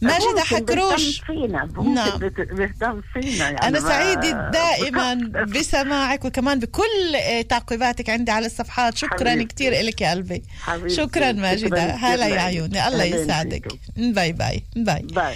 [0.01, 1.21] ممكن حكروش.
[1.21, 2.17] فينا نعم.
[2.51, 5.13] بيهتم فينا يعني أنا ما- سعيدة دائما
[5.45, 8.97] بسماعك وكمان بكل آه، تعقيباتك عندي على الصفحات.
[8.97, 9.55] شكرا حبيبتي.
[9.69, 10.43] كثير لك يا قلبي.
[10.61, 10.95] حبيبتي.
[10.95, 11.91] شكرا ماجدة.
[11.91, 12.41] هلا يا.
[12.41, 12.87] عيوني.
[12.87, 13.67] الله يسعدك.
[13.97, 14.63] bye bye.
[14.75, 15.01] bye.
[15.01, 15.35] bye.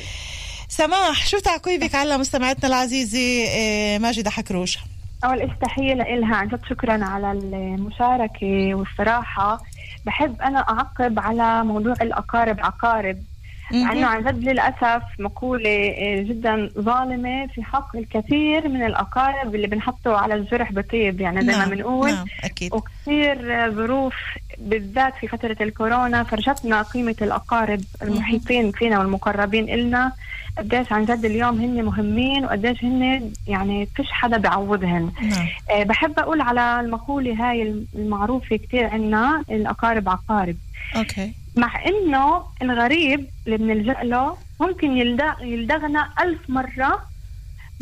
[0.70, 4.78] سماح شو تعقيبك على مستمعتنا العزيزة آه، ماجدة حكروش
[5.24, 9.62] أول إيش تحية لإلها عن جد شكرا على المشاركة والصراحة.
[10.06, 12.60] بحب أنا أعقب على موضوع الأقارب.
[12.60, 13.24] عقارب.
[13.72, 20.18] لأنه عن جد للأسف مقولة آه، جدا ظالمة في حق الكثير من الأقارب اللي بنحطه
[20.18, 22.12] على الجرح بطيب يعني زي ما نعم، بنقول.
[22.12, 22.74] نعم أكيد.
[22.74, 24.16] وكثير ظروف
[24.58, 30.12] بالذات في فترة الكورونا فرجتنا قيمة الأقارب المحيطين فينا والمقربين إلنا.
[30.58, 35.48] قديش عن جد اليوم هن مهمين وقديش هن يعني فيش حدا بيعوضهن نعم.
[35.72, 40.56] آه، بحب أقول على المقولة هاي المعروفة كتير عنا الأقارب عقارب.
[40.96, 41.34] أوكي.
[41.58, 47.06] مع إنه الغريب اللي بنلجأ له ممكن يلدغ يلدغنا ألف مرة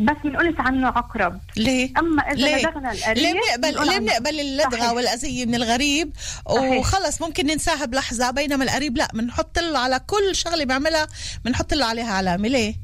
[0.00, 4.70] بس بنقولش عنه عقرب ليه؟ أما إذا ليه؟ لدغنا القريب ليه بنقبل ليه بنقبل اللدغة
[4.78, 4.92] صحيح.
[4.92, 6.12] والأذية من الغريب
[6.46, 11.06] وخلص ممكن ننساها بلحظة بينما القريب لا بنحط له على كل شغلة بيعملها
[11.44, 12.74] بنحط له عليها علامة ليه؟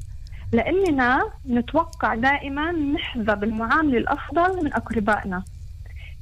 [0.53, 5.43] لأننا نتوقع دائما نحظى بالمعاملة الأفضل من أقربائنا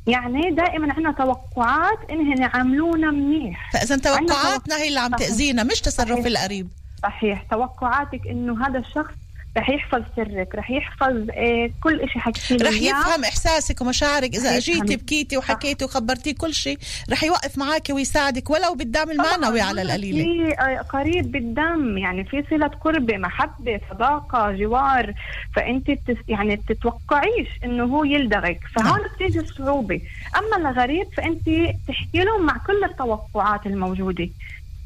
[0.08, 5.16] يعني دائما عندنا توقعات إنهم يعاملونا منيح فاذا توقعاتنا هي اللي عم.
[5.16, 6.26] تأذينا مش تصرف صحيح.
[6.26, 6.70] القريب
[7.04, 9.14] صحيح توقعاتك إنه هذا الشخص
[9.58, 12.76] رح يحفظ سرك رح يحفظ إيه كل شيء حكيتي له رح.
[12.76, 14.36] يفهم إحساسك ومشاعرك.
[14.36, 14.96] إذا أجيتي.
[14.96, 16.78] بكيتي وحكيتي وخبرتيه كل شيء
[17.12, 20.24] رح يوقف معك ويساعدك ولو بالدعم المعنوي على القليلة.
[20.24, 25.14] في آه، قريب بالدم يعني في صلة قربة محبة صداقة جوار
[25.56, 28.60] فأنت بتس يعني بتتوقعيش إنه هو يلدغك.
[28.76, 30.02] فهون بتيجي الصعوبة.
[30.38, 31.46] أما الغريب فأنت
[31.88, 34.30] تحكي له مع كل التوقعات الموجودة.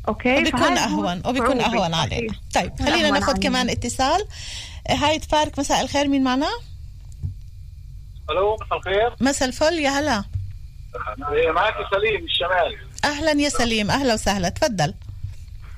[0.06, 0.52] فهاي
[0.94, 1.62] هو أهون وبيكون.
[1.62, 2.34] أهون علينا.
[2.56, 3.40] طيب بيكون خلينا ناخذ.
[3.40, 4.26] كمان اتصال
[4.90, 6.50] هاي فارك مساء الخير مين معنا؟
[8.30, 10.24] ألو مساء الخير مساء الفل يا هلا
[11.32, 14.94] إيه، معك سليم من الشمال أهلا يا سليم أهلا وسهلا تفضل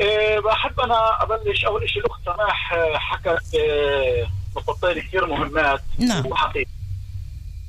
[0.01, 6.25] إيه، بحب أنا أبلش أول شيء الأخت سماح آه، حكت آه، نقطتين كثير مهمات نعم.
[6.25, 6.69] وحقيقة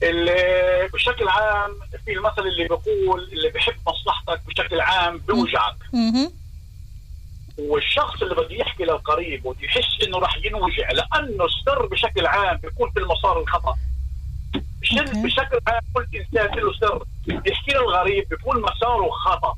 [0.02, 1.70] اللي بشكل عام
[2.04, 6.32] في المثل اللي بيقول اللي بحب مصلحتك بشكل عام بيوجعك مهم.
[7.58, 12.90] والشخص اللي بده يحكي للقريب وبده يحس إنه راح ينوجع لأنه السر بشكل عام بيكون
[12.90, 13.74] في المسار الخطأ.
[14.82, 19.54] الشر بشكل عام كل إنسان له سر يحكي للغريب بيكون مساره خطأ.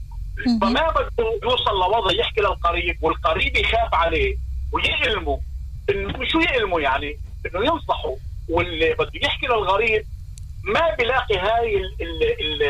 [0.60, 4.36] فما بده يوصل لوضع يحكي للقريب والقريب يخاف عليه
[4.72, 5.40] ويألمه
[5.90, 8.14] إنه شو يألمه يعني؟ إنه ينصحه.
[8.48, 10.04] واللي بده يحكي للغريب
[10.64, 12.62] ما بيلاقي هاي ال ال ال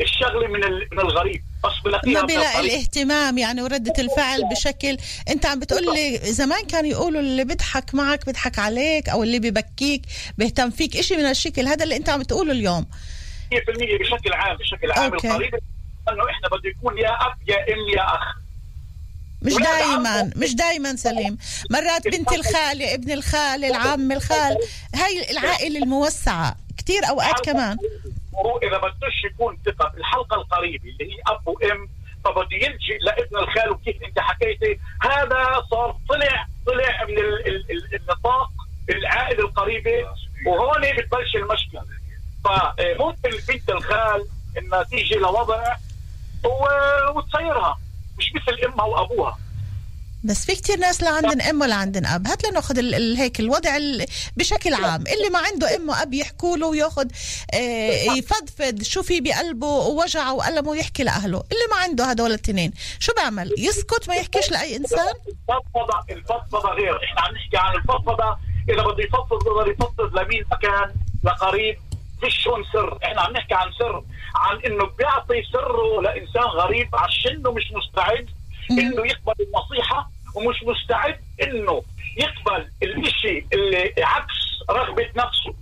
[0.00, 0.60] الشغلة من
[0.92, 1.42] من الغريب.
[2.06, 2.40] ما القريب.
[2.60, 8.26] الاهتمام يعني وردة الفعل بشكل انت عم بتقول لي زمان كانوا يقولوا اللي بيضحك معك
[8.26, 10.02] بيضحك عليك أو اللي ببكيك
[10.38, 11.68] بيهتم فيك إشي من هالشكل.
[11.68, 12.86] هذا اللي انت عم بتقوله اليوم.
[13.52, 13.56] 100%
[14.00, 15.12] بشكل عام بشكل عام.
[15.12, 15.28] okay.
[15.28, 15.54] القريب
[16.08, 18.36] إنه إحنا بده يكون يا أب يا أم يا أخ.
[19.42, 21.38] مش ولا دايما مش دايما سليم.
[21.70, 24.56] مرات بنت الخالة ابن الخال العم الخال.
[24.94, 26.56] هاي العائلة الموسعة.
[26.78, 27.76] كتير أوقات كمان.
[28.38, 31.88] وهو إذا بدوش يكون ثقة بالحلقة القريبة اللي هي أب وأم
[32.24, 37.94] فبده يلجئ لابن الخال وكيف أنت حكيتي هذا صار طلع طلع من ال ال ال
[37.94, 38.50] النطاق
[38.90, 40.06] العائلة القريبة
[40.46, 41.82] وهون بتبلش المشكلة.
[42.44, 44.26] فممكن بنت الخال
[44.58, 45.74] إنها تيجي, تيجي, تيجي,
[48.18, 49.47] تيجي, تيجي, تيجي, تيجي,
[50.24, 52.26] بس في كتير ناس لا عندن أم ولا عندن أب.
[52.26, 55.04] هات لناخذ ال- ال- هيك الوضع ال- بشكل عام.
[55.06, 57.06] اللي ما عنده أم وأب يحكوا له وياخذ
[57.54, 61.38] آه، يفضفض شو في بقلبه ووجعه وألمه ويحكي لأهله.
[61.38, 67.04] اللي ما عنده هدول الاثنين شو بعمل؟ يسكت؟ ما يحكيش لأي إنسان؟ الفضفضة الفضفضة غير.
[67.04, 68.36] إحنا عم نحكي عن الفضفضة.
[68.68, 71.78] إذا بده يفضفض بده يفضفض لمين ما كان لقريب.
[72.20, 74.04] فيش هون سر إحنا عم نحكي عن سر
[74.34, 78.26] عن إنه بيعطي سره لإنسان غريب عشانه مش مستعد.
[78.70, 81.82] إنه يقبل النصيحة ومش مستعد إنه
[82.16, 84.34] يقبل الإشي اللي عكس
[84.70, 85.54] رغبة نفسه.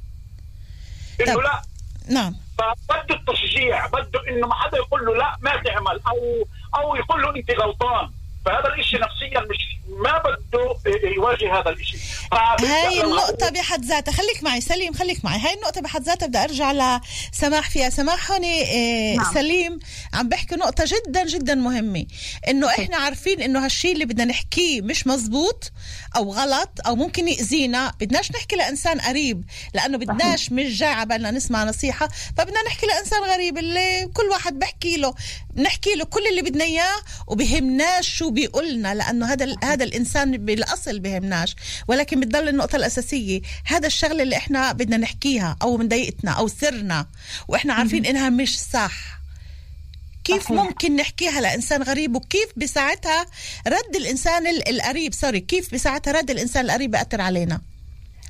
[1.20, 1.62] إنه لا.
[2.10, 2.36] نعم.
[2.58, 7.36] فبده التشجيع بده إنه ما حدا يقول له لا ما تعمل أو أو يقول له
[7.36, 8.10] أنت غلطان.
[8.46, 11.96] فهذا الإشي نفسيا مش ما بده يواجه هذا الإشي.
[12.60, 14.12] هاي النقطة بحد ذاتها.
[14.12, 15.40] خليك معي سليم خليك معي.
[15.40, 17.00] هاي النقطة بحد ذاتها بدي أرجع
[17.32, 17.90] لسماح فيها.
[17.90, 19.34] سماح هون إيه نعم.
[19.34, 19.78] سليم
[20.14, 22.06] عم بحكي نقطة جدا جدا مهمة.
[22.48, 25.72] إنه إحنا عارفين إنه هالشي اللي بدنا نحكيه مش مزبوط
[26.16, 27.92] أو غلط أو ممكن يأذينا.
[28.00, 32.08] بدناش نحكي لإنسان قريب لأنه بدناش مش جاي عبالنا نسمع نصيحة.
[32.38, 35.14] فبدنا نحكي لإنسان غريب اللي كل واحد بحكي له.
[35.56, 41.56] نحكي له كل اللي بدنا إياه وبهمناش شو بيقولنا لأنه هذا هذا الإنسان بالأصل بهمناش
[41.88, 47.06] ولكن بتضل النقطة الأساسية هذا الشغلة اللي إحنا بدنا نحكيها أو مضايقتنا أو سرنا
[47.48, 49.16] وإحنا عارفين إنها مش صح.
[50.24, 50.50] كيف صحيح.
[50.52, 53.26] ممكن نحكيها لإنسان غريب؟ وكيف بساعتها
[53.66, 57.60] رد الإنسان ال- القريب؟ سوري كيف بساعتها رد الإنسان القريب بيأثر علينا؟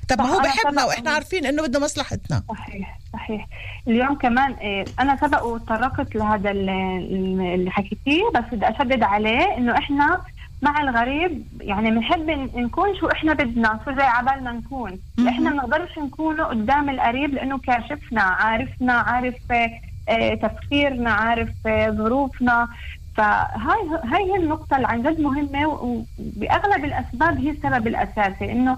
[0.09, 2.43] طب ما هو بحبنا وإحنا عارفين إنه بده مصلحتنا.
[2.49, 3.47] صحيح صحيح.
[3.89, 9.57] اليوم كمان إيه، أنا سبق وتطرقت لهذا ال- ال- اللي حكيتيه بس بدي أشدد عليه
[9.59, 10.21] إنه إحنا
[10.63, 14.99] مع الغريب يعني بنحب نكون شو إحنا بدنا شو زي عبال ما نكون.
[15.29, 19.71] إحنا ما بنقدرش نكونه قدام القريب لأنه كاشفنا عارفنا عارف آه،
[20.09, 22.69] آه، تفكيرنا عارف آه، ظروفنا.
[23.17, 28.77] فهاي هاي هي النقطة اللي عن جد مهمة وبأغلب الأسباب هي السبب الأساسي إنه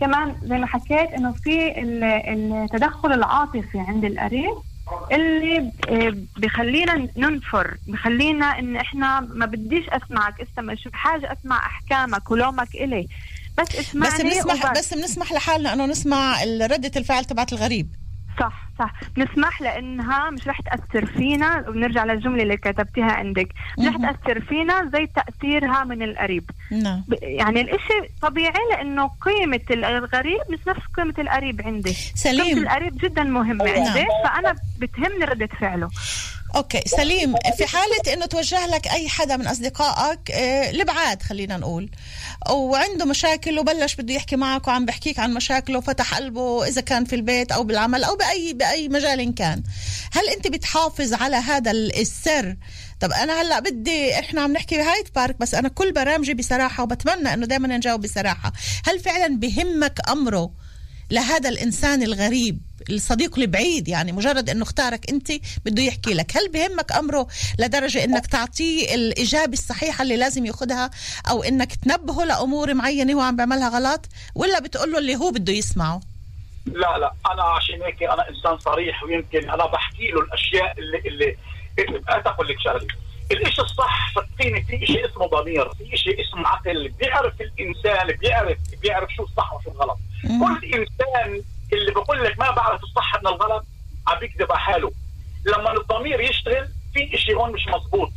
[0.00, 4.54] كمان زي ما حكيت إنه في ال- التدخل العاطفي عند القريب
[5.12, 5.72] اللي
[6.36, 13.08] بخلينا ننفر بخلينا إن إحنا ما بديش أسمعك اسمع شو بحاجة أسمع أحكامك ولومك إلي
[13.58, 14.72] بس اسمعني بس بنسمح.
[14.72, 17.88] بس بنسمح لحالنا إنه نسمع ردة الفعل تبعت الغريب
[18.40, 18.92] صح صح.
[19.18, 23.48] نسمح لإنها مش رح تأثر فينا وبنرجع للجملة اللي كتبتيها عندك.
[23.78, 26.50] مش رح تأثر فينا زي تأثيرها من القريب.
[26.70, 27.04] نعم.
[27.22, 31.92] يعني الإشي طبيعي لإنه قيمة الغريب مش نفس قيمة القريب عندي.
[32.14, 32.44] سليم.
[32.44, 33.76] قيمة القريب جدا مهمة نعم.
[33.86, 35.88] عندي فأنا بتهمني ردة فعله.
[36.56, 41.90] أوكي سليم في حالة إنه توجه لك أي حدا من أصدقائك آه، الابعاد خلينا نقول
[42.50, 47.16] وعنده مشاكل وبلش بده يحكي معك وعم بحكيك عن مشاكله وفتح قلبه إذا كان في
[47.16, 49.62] البيت أو بالعمل أو بأي بأي مجال كان.
[50.12, 52.56] هل أنت بتحافظ على هذا ال- السر؟
[53.00, 57.34] طب أنا هلأ بدي إحنا عم نحكي بهايد بارك بس أنا كل برامجي بصراحة وبتمنى
[57.34, 58.52] إنه دائما نجاوب بصراحة.
[58.86, 60.50] هل فعلا بهمك أمره
[61.10, 65.32] لهذا الإنسان الغريب الصديق البعيد يعني مجرد إنه اختارك أنت
[65.64, 66.36] بده يحكي لك.
[66.36, 67.26] هل بهمك أمره
[67.58, 70.90] لدرجة إنك تعطيه الإجابة الصحيحة اللي لازم ياخذها
[71.30, 75.52] أو إنك تنبهه لأمور معينة هو عم بيعملها غلط؟ ولا بتقول له اللي هو بده
[75.52, 76.00] يسمعه؟
[76.66, 81.36] لا لا أنا عشان هيك أنا إنسان صريح ويمكن أنا بحكي له الأشياء اللي اللي,
[81.78, 82.86] اللي أقول لك شغلة.
[83.32, 89.10] الشيء الصح صدقيني في شيء اسمه ضمير في شيء اسمه عقل بيعرف الإنسان بيعرف بيعرف
[89.16, 93.64] شو الصح وشو الغلط كل إنسان اللي بقول لك ما بعرف الصح من الغلط
[94.08, 94.92] عم بيكذب على حاله.
[95.46, 98.10] لما الضمير يشتغل في شيء هون مش مزبوط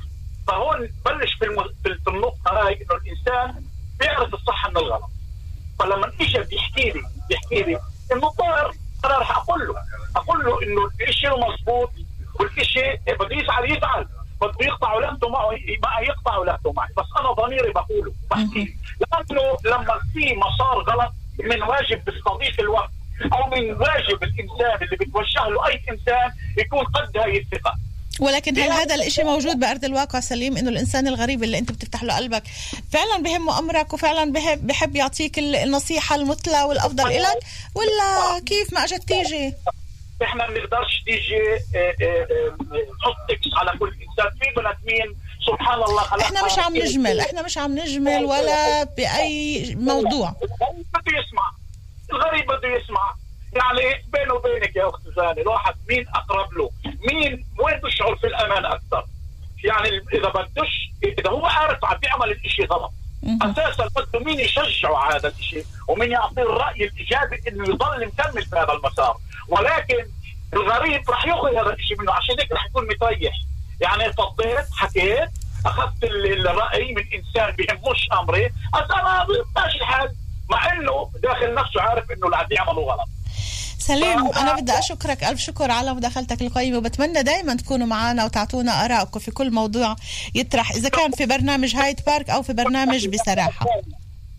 [0.47, 1.63] فهون بلش في, الم...
[1.83, 3.63] في النقطة هاي إنه الإنسان
[3.99, 5.09] بيعرف الصح من الغلط.
[5.79, 7.79] فلما اجى بيحكي لي بيحكي لي
[8.13, 8.73] إنه الظاهر
[9.05, 9.75] أنا رح أقول له.
[10.15, 11.91] أقول له إنه الشيء مزبوط
[12.39, 14.07] والشيء بده يزعل يزعل.
[14.41, 19.99] بده يقطع علاقته معه ما يقطع علاقته معي بس أنا ضميري بقوله بحكي لأنه لما
[20.13, 22.89] في مسار غلط من واجب الصديق الوقت
[23.33, 27.73] أو من واجب الإنسان اللي بتوجه له أي إنسان يكون قد هاي الثقة.
[28.19, 32.15] ولكن هل هذا الإشي موجود بأرض الواقع سليم إنه الإنسان الغريب اللي أنت بتفتح له
[32.17, 32.43] قلبك
[32.91, 37.39] فعلا بهمه امرك وفعلا بحب, بحب يعطيك ال- النصيحة المثلى والأفضل لك
[37.75, 39.53] ولا كيف ما أجت تيجي؟
[40.23, 41.37] إحنا ما بنقدرش تيجي
[41.75, 45.15] آه، آه، آه، نحط على كل إنسان في بني ادمين
[45.47, 50.29] سبحان الله خلقها إحنا مش عم نجمل إحنا مش عم نجمل ولا بأي موضوع.
[50.93, 51.51] بده يسمع.
[52.11, 53.13] الغريب بده يسمع.
[53.53, 58.65] يعني بينه وبينك يا أخت زاني الواحد مين أقرب له؟ مين وين بيشعر في الأمان
[58.65, 59.05] أكثر؟
[59.63, 62.91] يعني إذا بدوش إذا هو عارف عم بيعمل الإشي غلط
[63.41, 68.55] أساسا بده مين يشجعه على هذا الشيء ومين يعطيه الرأي الإيجابي إنه يضل مكمل في
[68.55, 70.05] هذا المسار؟ ولكن
[70.53, 73.33] الغريب راح ياخذ هذا الشيء منه عشان هيك راح يكون متريح.
[73.81, 75.29] يعني فضيت حكيت
[75.65, 78.45] أخذت ال- الرأي من إنسان بيهموش أمري.
[78.75, 80.11] أنا ماشي الحال
[80.49, 83.07] مع إنه داخل نفسه عارف إنه اللي عم يعمله غلط.
[83.79, 85.23] سليم أنا بدي أشكرك.
[85.23, 89.95] ألف شكر على مداخلتك القيمة وبتمنى دائما تكونوا معنا وتعطونا آرائكم في كل موضوع
[90.35, 93.65] يطرح إذا كان في برنامج هايد بارك أو في برنامج بصراحة.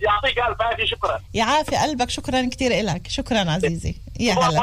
[0.00, 1.20] يعطيك ألف عافية شكرا.
[1.34, 2.10] يعافي قلبك.
[2.10, 3.94] شكرا كثير لك شكرا عزيزي.
[4.20, 4.60] يا هلا.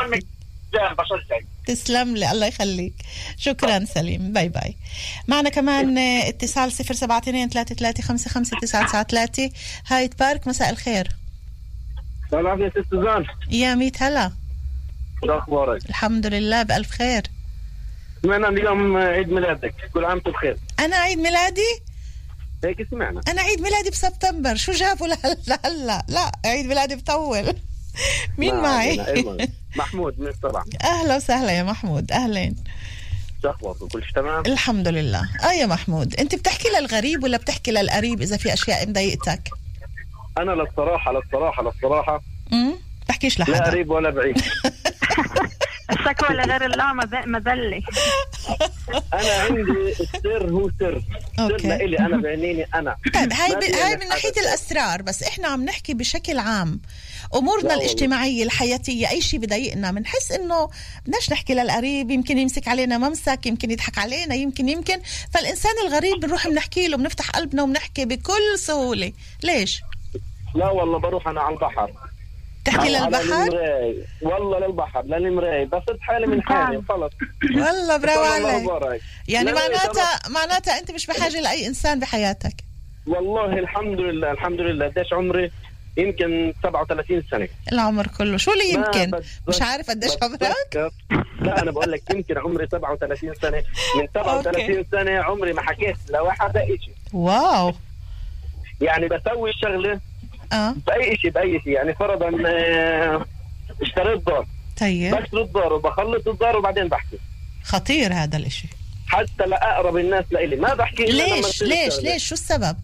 [0.73, 1.45] بشجعك.
[1.65, 2.93] تسلم لي الله يخليك.
[3.37, 4.33] شكرا سليم.
[4.33, 4.77] bye bye.
[5.27, 9.49] معنا كمان اتصال 072 33
[9.87, 11.07] هايد بارك مساء الخير.
[12.31, 14.31] سلام يا ست سوزان يا ميت هلا.
[15.25, 17.23] شو أخبارك؟ الحمد لله بألف خير.
[18.23, 19.75] سمعنا اليوم عيد ميلادك.
[19.93, 20.57] كل عام بخير.
[20.79, 21.81] أنا عيد ميلادي؟
[22.63, 23.21] هيك سمعنا.
[23.27, 24.55] أنا عيد ميلادي بسبتمبر.
[24.55, 27.55] شو جابوا لهلا؟ هلا لا عيد ميلادي بطول.
[28.37, 28.97] مين معي.
[29.75, 32.55] محمود من السبعة أهلا وسهلا يا محمود أهلين.
[33.41, 35.29] شو أخبارك؟ كل شيء تمام؟ الحمد لله.
[35.43, 39.49] آه يا محمود أنت بتحكي للغريب ولا بتحكي للقريب إذا في أشياء مضايقتك؟
[40.37, 42.21] أنا للصراحة للصراحة للصراحة.
[43.15, 43.65] امم بتحكيش لا لحدا.
[43.71, 44.37] قريب ولا بعيد.
[45.91, 47.81] الشكوى لغير الله مذ- مذلة
[49.13, 49.61] أنا عندي
[49.91, 51.01] السر هو سر.
[51.37, 51.57] سر.
[51.67, 52.95] لإلي أنا بعينيني أنا.
[53.13, 53.63] طيب هاي ب...
[53.63, 54.41] هاي أنا من ناحية حدا.
[54.41, 56.81] الأسرار بس إحنا عم نحكي بشكل عام.
[57.31, 57.73] والله.
[57.73, 60.69] الاجتماعية الحياتية أي شيء بضايقنا بنحس إنه
[61.05, 64.99] بدناش نحكي للقريب يمكن يمسك علينا ممسك يمكن يضحك علينا يمكن يمكن.
[65.33, 69.11] فالإنسان الغريب بنروح بنحكي له بنفتح قلبنا وبنحكي بكل سهولة.
[69.43, 69.81] ليش؟
[70.55, 71.91] لا والله بروح أنا على البحر.
[72.65, 73.49] تحكي للبحر.
[74.21, 77.11] والله للبحر للمراي بسد حالي من حالي خلص.
[77.65, 79.01] والله برافو عليك.
[79.27, 82.53] يعني معناتها معناتها أنت مش بحاجة لأي إنسان بحياتك.
[83.07, 84.85] والله الحمد لله الحمد لله.
[84.85, 85.51] قديش عمري؟
[85.97, 87.47] يمكن 37 سنة.
[87.71, 88.37] العمر كله.
[88.37, 89.11] شو اللي يمكن؟
[89.47, 90.91] مش عارف قديش عمرك.
[91.41, 93.63] لا أنا بقول لك يمكن عمري 37 سنة.
[93.97, 97.73] من 37 سنة عمري ما حكيت لواحدة شيء واو.
[98.81, 99.99] يعني بسوي الشغلة
[100.55, 100.75] آه.
[100.87, 101.73] بأي شيء بأي شيء.
[101.73, 103.25] يعني فرضا آه،
[103.81, 104.45] اشتريت دار
[104.79, 105.15] طيب.
[105.15, 107.17] بشتري الدار وبخلص الدار وبعدين بحكي.
[107.63, 108.67] خطير هذا الإشي.
[109.07, 110.55] حتى لأقرب الناس لإلي.
[110.55, 112.11] ما بحكي ليش؟ ليش؟ الشغلة.
[112.13, 112.77] ليش؟ شو السبب؟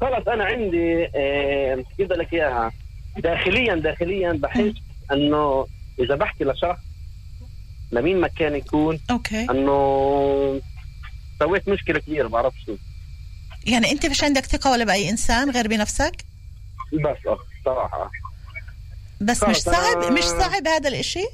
[0.00, 2.72] خلص أنا عندي آه، كيف بدي لك إياها.
[3.18, 4.72] داخليا داخليا بحس
[5.12, 5.66] إنه
[6.00, 6.78] إذا بحكي لشخص
[7.92, 9.46] لمين ما كان يكون okay.
[9.50, 10.60] إنه
[11.38, 12.76] سويت مشكلة كبيرة بعرف شو.
[13.66, 16.27] يعني أنت مش عندك ثقة ولا بأي إنسان غير بنفسك؟
[16.92, 18.10] بس آه صراحة.
[19.20, 21.24] بس مش صعب مش صعب هذا الإشي؟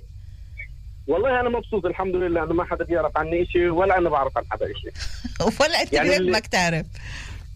[1.07, 4.45] والله أنا مبسوط الحمد لله إنه ما حدا بيعرف عني شيء ولا أنا بعرف عن
[4.51, 4.93] حدا شيء
[5.61, 6.87] ولا أنت يعني بيهمك تعرف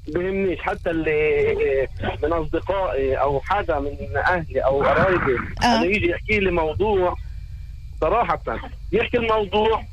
[0.08, 1.88] بهمنيش حتى اللي
[2.22, 5.64] من أصدقائي أو حدا من أهلي أو قرايبي آه.
[5.64, 7.14] انه يجي يحكي لي موضوع
[8.00, 8.42] صراحة
[8.92, 9.84] يحكي الموضوع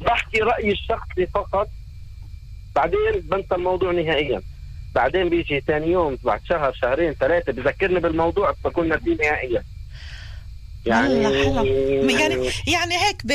[0.00, 1.68] بحكي رأيي الشخصي فقط
[2.74, 4.42] بعدين بنسى الموضوع نهائيا.
[4.94, 9.64] بعدين بيجي ثاني يوم بعد شهر شهرين ثلاثة بذكرني بالموضوع بكون ناسيه نهائيا.
[10.86, 11.64] يعني حلو.
[11.64, 13.32] يعني يعني هيك ب...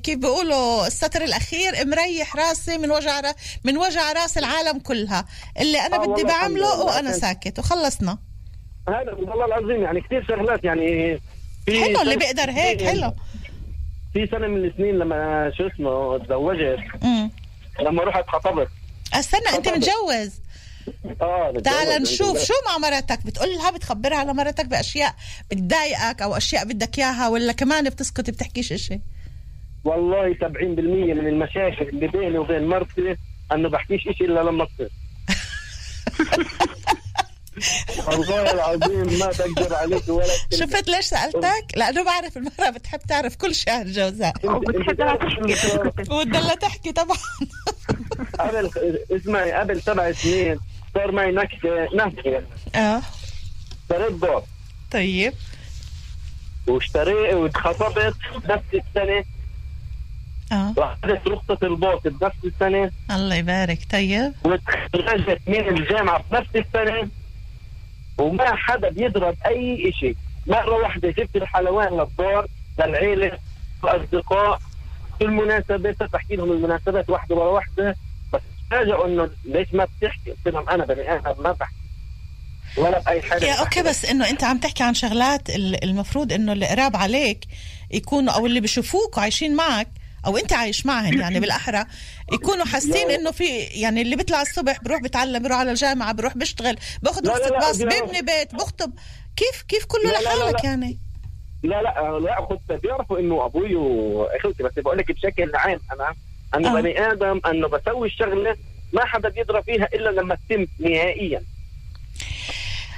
[0.00, 3.24] كيف بيقولوا السطر الأخير مريح راسي من وجع ر...
[3.64, 5.24] من وجع راس العالم كلها.
[5.60, 6.80] اللي أنا آه بدي بعمله.
[6.80, 8.18] وأنا ساكت وخلصنا.
[8.88, 11.20] هذا والله العظيم يعني كثير شغلات يعني
[11.66, 13.12] في حلو اللي بيقدر هيك حلو.
[14.12, 17.30] في سنة من السنين لما شو اسمه تزوجت امم
[17.80, 18.68] لما رحت خطبت
[19.14, 19.68] استنى أنت.
[19.68, 20.40] متجوز.
[21.20, 22.38] آه بتجوز تعال نشوف.
[22.44, 25.14] شو مع مرتك بتقول لها بتخبرها على مرتك بأشياء
[25.50, 29.00] بتضايقك أو أشياء بدك إياها ولا كمان بتسكت بتحكيش اشي
[29.84, 33.16] والله 70% من المشاكل اللي بيني وبين مرتي
[33.52, 34.90] أنه بحكيش شيء إلا لما تصير
[38.08, 40.24] والله العظيم ما بقدر عليك ولا.
[40.52, 46.10] شفت ليش سألتك لأنه بعرف المرأة بتحب تعرف كل شيء عن جوزها وبتحبها تحكي.
[46.14, 47.16] وتضلها تحكي طبعا
[48.38, 48.70] قبل
[49.12, 50.58] اسمعي قبل سبع سنين
[50.98, 52.42] صار معي نكته نكته
[52.74, 53.02] آه.
[53.82, 54.42] اشتريت دار
[54.90, 55.32] طيب.
[56.66, 58.14] واشتريت واتخطبت
[58.48, 59.24] نفس السنة.
[60.52, 60.74] آه.
[60.76, 62.90] واخذت رخصة الباص بنفس السنة.
[63.10, 63.78] الله يبارك.
[63.90, 64.32] طيب.
[64.44, 67.08] وتخرجت من الجامعة بنفس السنة.
[68.18, 72.46] وما حدا بيضرب أي شيء مرة واحدة جبت الحلوان للدار
[72.78, 73.38] للعيلة
[73.84, 74.60] الاصدقاء
[75.18, 77.96] في المناسبات بحكي لهم المناسبات واحدة ورا واحدة.
[78.70, 81.74] تفاجئوا إنه ليش ما بتحكي؟ قلت لهم أنا بني آدم ما بحكي
[82.76, 86.52] ولا بأي حاجة يا أوكي بس إنه أنت عم تحكي عن شغلات ال- المفروض إنه
[86.52, 87.44] اللي قراب عليك
[87.90, 89.88] يكونوا أو اللي بشوفوك وعايشين معك
[90.26, 91.84] أو أنت عايش معهم يعني بالأحرى
[92.32, 96.76] يكونوا حاسين إنه في يعني اللي بيطلع الصبح بروح بيتعلم بروح على الجامعة بروح بيشتغل
[97.02, 97.76] باخذ رخصه باص.
[97.76, 98.92] بيبني بيت بخطب
[99.36, 100.70] كيف كيف كله لا، لا، لا، لحالك لا.
[100.70, 100.98] يعني
[101.62, 106.14] لا لا لا خد بيعرفوا إنه أبوي وأخوتي بس بقول لك بشكل عام أنا
[106.54, 106.80] أنا آه.
[106.80, 108.56] بني آدم أنه بسوي الشغلة
[108.92, 111.42] ما حدا بيدرى فيها إلا لما تتم نهائيا.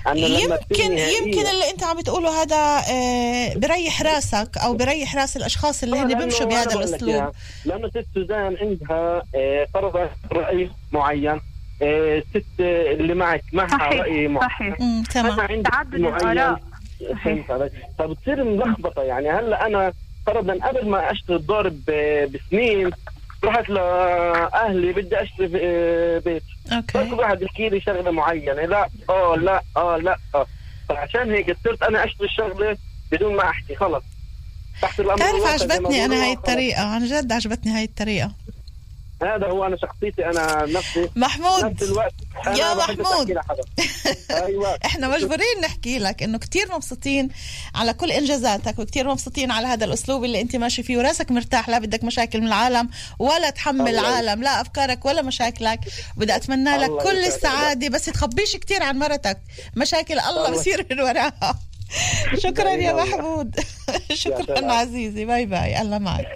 [0.06, 5.36] أنا لما يمكن يمكن اللي أنت عم تقوله هذا آه بريح راسك أو بريح راس
[5.36, 7.32] الأشخاص اللي هن بيمشوا بهذا الأسلوب.
[7.64, 11.40] لأنه ست سوزان عندها آه فرضت رأي معين.
[11.82, 14.48] آه ست اللي معك معها رأي معين.
[14.48, 14.76] صحيح
[15.14, 15.62] تمام.
[15.62, 16.60] تعدد الآراء.
[17.98, 19.02] فبتصير ملخبطة.
[19.02, 19.92] يعني هلا أنا
[20.26, 21.68] فرضا قبل ما اشتري الدار
[22.26, 22.90] بسنين
[23.44, 25.48] رحت لأهلي بدي أشتري
[26.20, 26.42] بيت.
[26.72, 26.92] أوكي.
[26.92, 28.52] كل واحد يحكي لي شغلة معينة.
[28.52, 30.46] لا آه لا آه لا آه.
[30.88, 32.76] فعشان هيك صرت أنا أشتري الشغلة
[33.12, 34.04] بدون ما أحكي خلص.
[34.82, 38.32] تحت الأمر تعرف عجبتني أنا هاي الطريقة؟ عن جد عجبتني هاي الطريقة.
[39.22, 41.10] هذا هو أنا شخصيتي أنا نفسي.
[41.16, 42.14] محمود نفس الوقت
[42.46, 43.30] يا محمود.
[44.30, 44.78] أيوه.
[44.84, 47.28] إحنا مجبورين نحكي لك إنه كتير مبسوطين
[47.74, 51.78] على كل إنجازاتك وكتير مبسوطين على هذا الأسلوب اللي أنت ماشي فيه وراسك مرتاح لا
[51.78, 55.80] بدك مشاكل من العالم ولا تحمل العالم لا أفكارك ولا مشاكلك.
[56.16, 59.38] بدي أتمنى لك كل السعادة بس تخبيش كتير عن مرتك.
[59.76, 61.58] مشاكل الله بصير من وراها.
[62.44, 63.60] شكرا يا محمود.
[64.12, 65.24] شكرا عزيزي.
[65.24, 65.82] باي باي.
[65.82, 66.26] الله معك.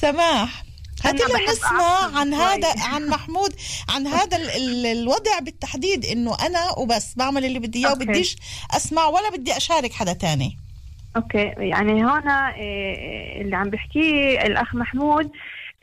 [0.00, 0.71] سماح.
[1.04, 1.22] هاتي
[1.52, 3.54] نسمع عن هذا عن محمود
[3.88, 8.36] عن هذا ال ال الوضع بالتحديد إنه أنا وبس بعمل اللي بدي إياه وبديش
[8.70, 10.58] أسمع ولا بدي أشارك حدا تاني.
[11.16, 11.52] أوكي.
[11.58, 12.28] يعني هون
[13.40, 15.30] اللي عم بحكيه الأخ محمود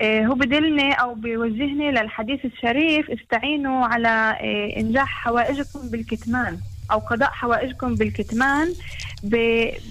[0.02, 4.38] هو بدلني أو بيوجهني للحديث الشريف استعينوا على
[4.78, 6.60] إنجاح حوائجكم بالكتمان.
[6.92, 8.74] أو قضاء حوائجكم بالكتمان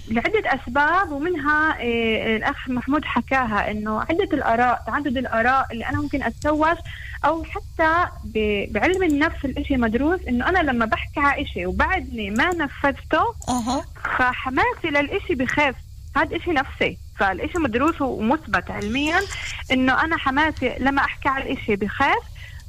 [0.09, 1.77] لعدة أسباب ومنها
[2.35, 6.77] الأخ محمود حكاها إنه عدة الآراء تعدد الآراء اللي أنا ممكن اتسوس
[7.25, 8.05] أو حتى
[8.71, 13.83] بعلم النفس الإشي مدروس إنه أنا لما بحكي على إشي وبعدني ما نفذته أه.
[14.17, 15.75] فحماسي للإشي بخاف
[16.15, 19.19] هذا إشي نفسي فالإشي مدروس ومثبت علميا
[19.71, 22.23] إنه أنا حماسي لما أحكي على الاشي بخاف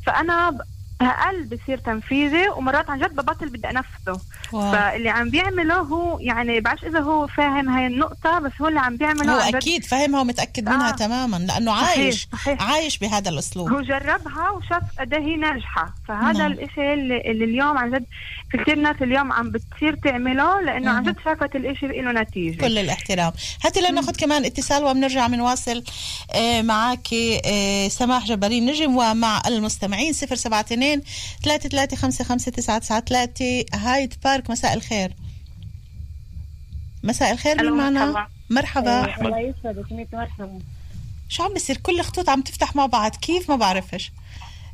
[0.07, 0.59] فأنا
[1.03, 4.20] أقل بصير تنفيذي ومرات عن جد ببطل بدي أنفذه
[4.53, 4.72] واو.
[4.72, 8.96] فاللي عم بيعمله هو يعني بعرفش إذا هو فاهم هاي النقطة بس هو اللي عم
[8.96, 10.96] بيعمله هو أكيد فاهمها ومتاكد منها آه.
[10.96, 12.62] تماما لأنه صحيح، عايش صحيح.
[12.62, 16.53] عايش بهذا الأسلوب هو جربها وشاف قد إيه هي ناجحة فهذا نعم.
[16.53, 18.05] الإشي اللي, اللي اليوم عن جد
[18.51, 21.12] في كثير ناس اليوم عم بتصير تعمله لأنه عن مهم.
[21.12, 23.32] جد شافت الإشي له نتيجة كل الاحترام
[23.64, 25.84] هاتي لناخذ كمان اتصال وبنرجع بنواصل
[26.34, 27.09] آه، معك
[27.46, 31.03] آه، سماح جبارين نجم ومع المستمعين 072 3355993
[33.74, 35.14] هايد بارك مساء الخير.
[37.03, 39.01] مساء الخير ألو، معنا مرحبا.
[39.01, 39.26] مرحبا.
[39.26, 40.59] الله يسعدك ميت مرحبا.
[41.28, 43.16] شو عم بيصير؟ كل الخطوط عم تفتح مع بعض.
[43.16, 44.12] كيف؟ ما بعرفش.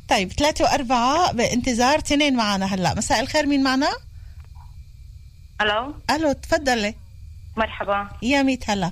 [0.09, 2.93] طيب ثلاثة وأربعة بانتظار تنين معنا هلا.
[2.93, 3.89] مساء الخير مين معنا؟
[5.61, 5.95] ألو.
[6.11, 6.95] ألو تفضلي.
[7.57, 8.09] مرحبا.
[8.21, 8.91] يا ميت هلا.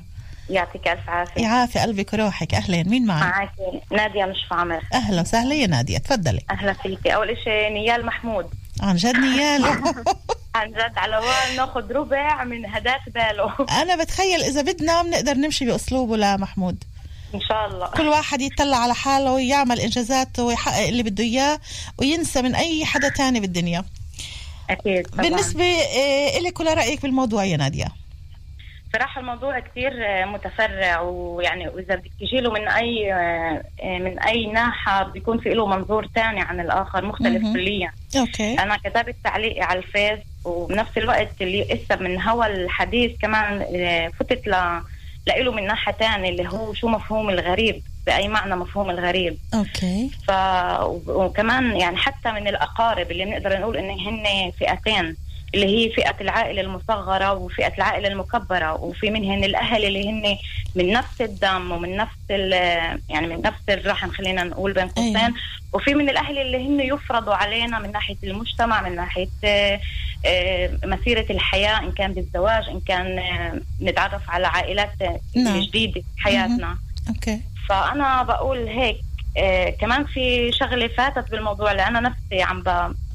[0.49, 1.41] يعطيك ألف عافية.
[1.41, 2.53] يعافي قلبك وروحك.
[2.53, 3.51] أهلين مين معنا معك
[3.91, 4.81] نادية مشفى عمر.
[4.93, 6.41] أهلا وسهلا يا نادية تفضلي.
[6.51, 7.15] أهلا فيكي.
[7.15, 8.45] أول شيء نيال محمود.
[8.81, 9.65] عن جد نيال؟
[10.55, 13.53] عن جد على وال ناخذ ربع من هداك باله.
[13.81, 16.83] أنا بتخيل إذا بدنا بنقدر نمشي بأسلوبه لمحمود
[17.35, 17.87] إن شاء الله.
[17.87, 21.59] كل واحد يتطلع على حاله ويعمل إنجازاته ويحقق اللي بده إياه
[21.97, 23.85] وينسى من أي حدا تاني بالدنيا.
[24.69, 25.21] أكيد طبعا.
[25.29, 27.87] بالنسبة آه، إلك ولا رأيك بالموضوع يا نادية؟
[28.95, 29.93] صراحة الموضوع كثير
[30.25, 33.13] متفرع ويعني واذا بدك تجي له من أي
[33.83, 37.53] من أي ناحية بيكون في له منظور ثاني عن الآخر مختلف.
[37.53, 37.91] كليا.
[38.17, 38.53] أوكي.
[38.53, 44.47] أنا كتبت تعليقي على الفيس وبنفس الوقت اللي اسا من هوا الحديث كمان آه، فتت
[44.47, 44.81] ل
[45.27, 49.37] لإله من ناحية تانية اللي هو شو مفهوم الغريب بأي معنى مفهوم الغريب.
[49.53, 50.09] أوكي.
[50.27, 50.31] ف
[51.07, 55.15] وكمان يعني حتى من الأقارب اللي بنقدر نقول إن هن فئتين.
[55.55, 60.37] اللي هي فئة العائلة المصغرة وفئة العائلة المكبرة وفي منهن الأهل اللي هن
[60.75, 65.33] من نفس الدم ومن نفس ال- يعني من نفس الرحم خلينا نقول بين قوسين أيوة.
[65.73, 69.79] وفي من الأهل اللي هن يفرضوا علينا من ناحية المجتمع من ناحية آه،
[70.25, 74.91] آه، مسيرة الحياة إن كان بالزواج إن كان آه، نتعرف على عائلات
[75.35, 75.59] نعم.
[75.59, 76.77] جديدة في حياتنا
[77.09, 78.97] أوكي فأنا بقول هيك
[79.81, 82.63] كمان في شغلة فاتت بالموضوع اللي أنا نفسي عم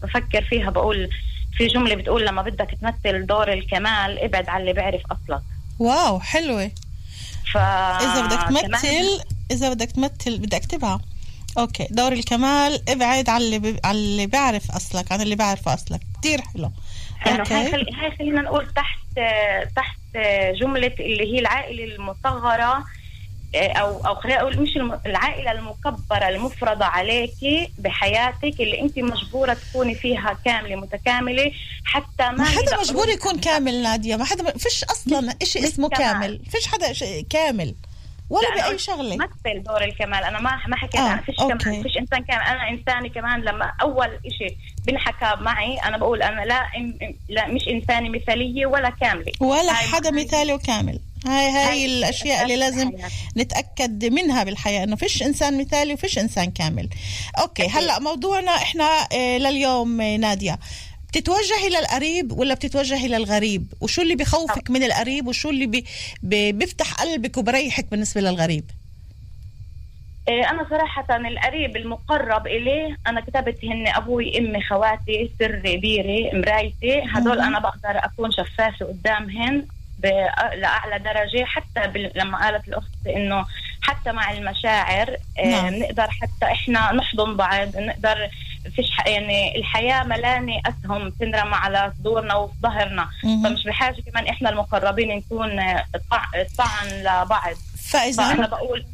[0.02, 1.08] بفكر فيها بقول
[1.56, 5.42] في جملة بتقول لما بدك تمثل دور الكمال ابعد عن اللي بيعرف أصلك
[5.78, 6.70] wow حلوة.
[7.52, 9.20] ف إذا بدك تمثل
[9.50, 11.00] إذا بدك تمثل بدي أكتبها.
[11.58, 13.80] أوكي دور الكمال ابعد عن اللي ب...
[13.84, 16.00] عن اللي بيعرف أصلك عن اللي بيعرف أصلك.
[16.22, 16.72] كثير حلو.
[17.18, 17.44] حلو.
[17.50, 18.98] هاي, خلي هاي خلينا نقول تحت
[19.76, 19.98] تحت
[20.60, 22.62] جملة اللي هي العائلة المصغرة.
[22.62, 22.84] آه،
[23.54, 24.76] أو أو خلينا أقول مش
[25.06, 31.52] العائلة المكبرة المفرضة عليكي بحياتك اللي انت مجبورة تكوني فيها كاملة متكاملة
[31.84, 32.80] حتى ما ما حدا.
[32.80, 34.16] مجبور يكون كامل نادية.
[34.16, 35.88] ما حدا فيش أصلا إشي مش اسمه.
[35.88, 36.40] كامل.
[36.50, 37.74] فيش حدا شيء كامل.
[38.30, 39.16] ولا بأي شغلة.
[39.16, 40.24] مثل دور الكمال.
[40.24, 41.00] أنا ما ما حكيت.
[41.00, 41.54] آه، عن فيش أوكي.
[41.58, 42.42] كمال فيش إنسان كامل.
[42.42, 47.68] أنا انساني كمان لما أول إشي بنحكى معي أنا بقول أنا لا إم- لا مش
[47.68, 49.32] إنسانة مثالية ولا كاملة.
[49.40, 50.98] ولا حدا مثالي وكامل.
[51.26, 52.92] هاي هاي الأشياء اللي لازم
[53.36, 56.88] نتأكد منها بالحياة إنه فيش إنسان مثالي وفيش إنسان كامل.
[57.40, 60.58] أوكي هلأ موضوعنا إحنا آه، لليوم آه، نادية.
[61.08, 65.84] بتتوجهي للقريب ولا بتتوجهي للغريب وشو اللي بخوفك من القريب وشو اللي بي
[66.22, 68.70] بي بيفتح قلبك وبريحك بالنسبة للغريب؟
[70.28, 77.02] إيه، أنا صراحة القريب المقرب إليه أنا كتبت هن أبوي أمي خواتي سري بيري مرايتي
[77.14, 77.40] هدول.
[77.40, 79.66] أنا بقدر أكون شفافة قدامهن.
[80.56, 82.12] لأعلى درجة حتى بال...
[82.14, 83.46] لما قالت الأخت إنه
[83.82, 85.74] حتى مع المشاعر إيه، نعم.
[85.74, 88.28] نقدر حتى إحنا نحضن بعض نقدر
[88.76, 93.08] فيش يعني الحياة ملانة أسهم تنرمى على صدورنا وفي ظهرنا.
[93.22, 97.54] فمش بحاجة كمان إحنا المقربين نكون آه، طع- طعن لبعض
[97.90, 98.84] فإذا فأنا بقول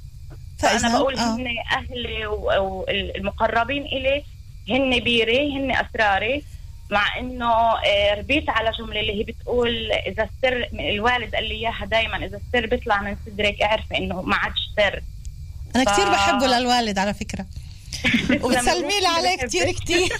[0.58, 1.36] فإذا فأنا بقول آه.
[1.36, 4.22] هن أهلي والمقربين إلي
[4.70, 6.42] هن بيري هن أسراري
[6.90, 11.84] مع إنه آه، ربيت على جملة اللي هي بتقول إذا السر الوالد قال لي إياها
[11.86, 15.02] دائما إذا السر بيطلع من صدرك اعرفي إنه ما عادش سر
[15.76, 17.46] أنا ف- كثير بحبه للوالد على فكرة
[18.44, 19.36] وبتسلمي لي عليه.
[19.36, 20.08] كثير كثير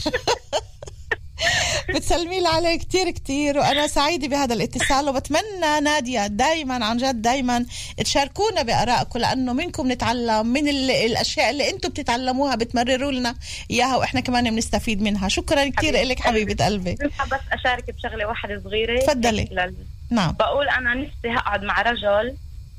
[1.95, 7.67] بتسلمي لي عليه كثير كثير وأنا سعيدة بهذا الاتصال وبتمنى نادية دائما عن جد دائما
[8.05, 13.35] تشاركونا بآرائكم لأنه منكم نتعلم من ال- الأشياء اللي أنتم بتتعلموها بتمرروا لنا
[13.71, 15.29] إياها وإحنا كمان بنستفيد منها.
[15.29, 16.95] شكرا كثير لك حبيبة قلبي.
[16.95, 17.11] بس
[17.53, 19.01] اشارك بشغلة واحدة صغيرة.
[19.01, 19.49] تفضلي.
[19.53, 19.75] لل-
[20.11, 20.33] نعم.
[20.33, 22.37] بقول أنا نفسي هقعد مع رجل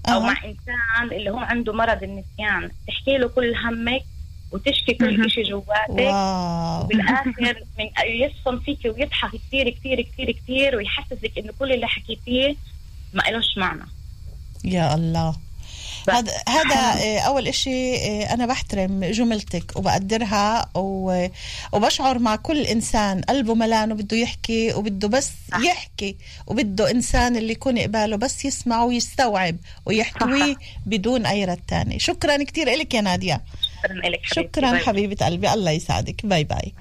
[0.09, 0.19] أو أها.
[0.19, 2.71] مع إنسان اللي هو عنده مرض النسيان.
[2.87, 4.01] تحكي له كل همك
[4.51, 6.13] وتشكي كل شيء جواتك
[6.83, 12.55] وبالآخر من يصفن فيك ويضحك كثير كثير كثير كثير ويحسسك إنه كل اللي حكيتيه
[13.13, 13.85] ما إلوش معنى.
[14.63, 15.35] يا الله.
[16.09, 20.69] هذا هذا آه، أول إشي آه، أنا بحترم جملتك وبقدرها
[21.73, 25.31] وبشعر مع كل إنسان قلبه ملان وبده يحكي وبده بس
[25.63, 26.15] يحكي
[26.47, 31.99] وبده إنسان اللي يكون قباله بس يسمع ويستوعب ويحتويه بدون أي رد تاني.
[31.99, 33.41] شكرا كثير لك يا نادية.
[33.83, 35.53] شكرا لك شكرا حبيبة قلبي.
[35.53, 36.73] الله يسعدك باي باي.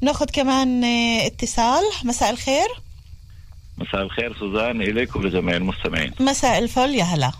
[0.00, 1.82] ناخذ كمان آه، اتصال.
[2.04, 2.68] مساء الخير.
[3.78, 4.82] مساء الخير سوزان.
[4.82, 6.12] إلك ولجميع المستمعين.
[6.20, 6.94] مساء الفل.
[6.94, 7.32] يا هلا.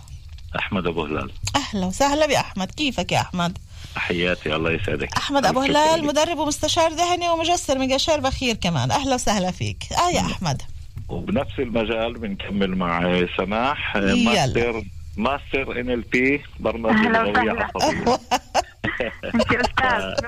[0.59, 1.31] أحمد أبو هلال.
[1.55, 2.71] أهلا وسهلا بأحمد.
[2.71, 3.57] كيفك يا أحمد؟
[3.95, 4.55] تحياتي.
[4.55, 5.17] الله يسعدك.
[5.17, 6.05] أحمد أبو هلال.
[6.05, 8.91] مدرب ومستشار ذهني ومجسر مقاشير بخير كمان.
[8.91, 9.83] أهلا وسهلا فيك.
[9.91, 10.61] آه يا أحمد.
[11.09, 14.15] وبنفس المجال بنكمل مع سماح يلا.
[14.15, 14.83] master
[15.17, 17.69] master NLP برمجة أهلا لغوية وسهلا.
[17.75, 18.19] عصبية.
[19.01, 20.21] انت أستاذ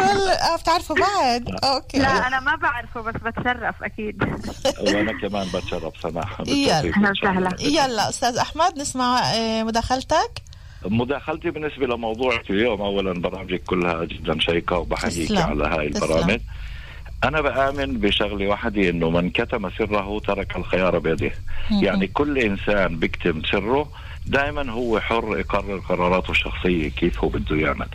[0.00, 1.98] هل آه، بتعرفوا بعض أوكي.
[1.98, 4.22] لا أنا ما بعرفه بس بتشرف أكيد.
[4.86, 6.40] وأنا كمان بتشرف سماح.
[6.40, 6.80] يلا
[7.24, 7.50] الله.
[7.60, 10.42] يلا أستاذ أحمد نسمع آه، مداخلتك.
[10.84, 15.36] مداخلتي بالنسبة لموضوعك اليوم أولا برامجك كلها جدا شيقة وبحييك.
[15.36, 15.86] على هاي.
[15.86, 16.40] البرامج.
[17.24, 21.30] أنا بآمن بشغلة واحدة إنه من كتم سره ترك الخيار بيده.
[21.70, 23.88] يعني كل إنسان بيكتم سره
[24.26, 27.86] دائما هو حر يقرر قراراته الشخصية كيف هو بده يعمل.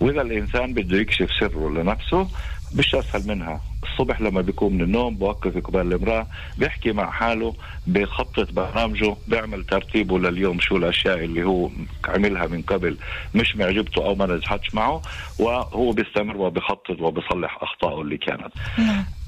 [0.00, 2.28] وإذا الإنسان بده يكشف سره لنفسه
[2.74, 3.60] مش أسهل منها.
[3.82, 6.26] الصبح لما بيقوم من النوم بوقف قبال المرأة
[6.58, 7.54] بيحكي مع حاله
[7.86, 11.70] بيخطط برنامجه بيعمل ترتيبه لليوم شو الأشياء اللي هو
[12.08, 12.96] عملها من قبل
[13.34, 15.02] مش معجبته أو ما نجحتش معه
[15.38, 18.52] وهو بيستمر وبيخطط وبيصلح أخطائه اللي كانت.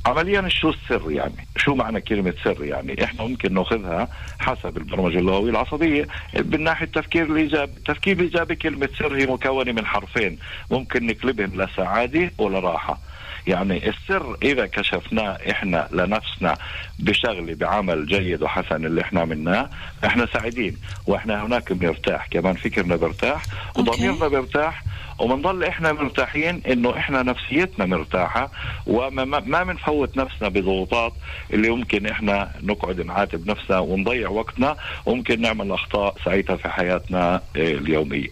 [0.06, 4.08] عمليا شو السر يعني؟ شو معنى كلمة سر يعني؟ إحنا ممكن نأخذها
[4.40, 6.08] حسب البرمجة اللغوية العصبية.
[6.44, 10.38] من ناحية التفكير الإيجابي التفكير الإيجابي كلمة سر هي مكونة من حرفين.
[10.70, 12.98] ممكن نقلبهم لسعادة ولراحة
[13.46, 16.56] يعني السر إذا كشفناه إحنا لنفسنا
[16.98, 19.70] بشغلة بعمل جيد وحسن اللي إحنا عملناه
[20.04, 20.76] إحنا سعيدين.
[21.06, 22.26] وإحنا هناك بنرتاح.
[22.26, 23.42] كمان فكرنا بيرتاح.
[23.76, 24.84] وضميرنا بيرتاح.
[25.18, 28.50] وبنضل إحنا مرتاحين إنه إحنا نفسيتنا مرتاحة
[28.86, 31.12] وما ما بنفوت نفسنا بضغوطات
[31.52, 37.40] اللي ممكن إحنا نقعد نعاتب نفسنا ونضيع وقتنا وممكن نعمل أخطاء ساعتها في حياتنا آه،
[37.56, 38.28] اليومية.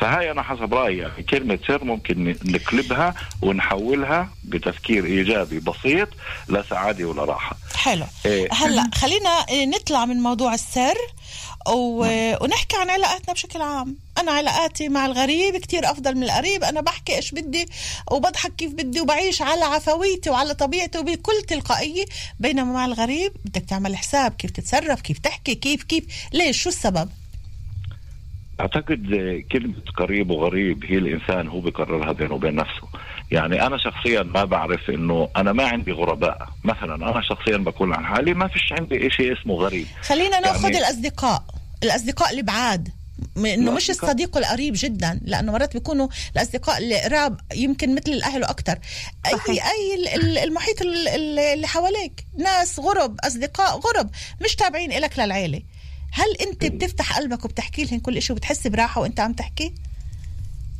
[0.00, 6.08] فهاي أنا حسب رأيي يعني كلمة سر ممكن نقلبها ونحولها بتفكير إيجابي بسيط
[6.48, 7.56] لسعاده ولراحه.
[7.76, 8.48] حلو إيه.
[8.52, 10.94] هلا خلينا آه، نطلع من موضوع السر
[11.68, 12.04] و...
[12.44, 13.96] ونحكي عن علاقاتنا بشكل عام.
[14.18, 16.64] أنا علاقاتي مع الغريب كتير أفضل من القريب.
[16.64, 17.66] أنا بحكي إيش بدي
[18.10, 22.04] وبضحك كيف بدي وبعيش على عفويتي وعلى طبيعتي وبكل تلقائية.
[22.40, 27.08] بينما مع الغريب بدك تعمل حساب كيف تتصرف كيف تحكي كيف كيف ليش شو السبب؟
[28.60, 29.06] أعتقد
[29.52, 32.88] كلمة قريب وغريب هي الإنسان هو بقررها بينه وبين نفسه.
[33.34, 36.48] يعني أنا شخصيا ما بعرف إنه أنا ما عندي غرباء.
[36.64, 39.86] مثلا أنا شخصيا بقول عن حالي ما فيش عندي شيء اسمه غريب.
[40.02, 41.44] خلينا نأخذ يعني- الأصدقاء
[41.82, 42.88] الأصدقاء البعاد
[43.36, 45.20] إنه مش الصديق القريب جدا.
[45.24, 48.78] لأنه مرات بيكونوا الأصدقاء القراب يمكن مثل الاهل وأكثر
[49.26, 52.26] اي أي ال- ال- المحيط ال- ال- اللي حواليك.
[52.38, 54.10] ناس غرب أصدقاء غرب.
[54.44, 55.62] مش تابعين لك للعيلة.
[56.12, 59.74] هل أنت بتفتح قلبك وبتحكي لهم كل شيء وبتحس براحة وأنت عم تحكي؟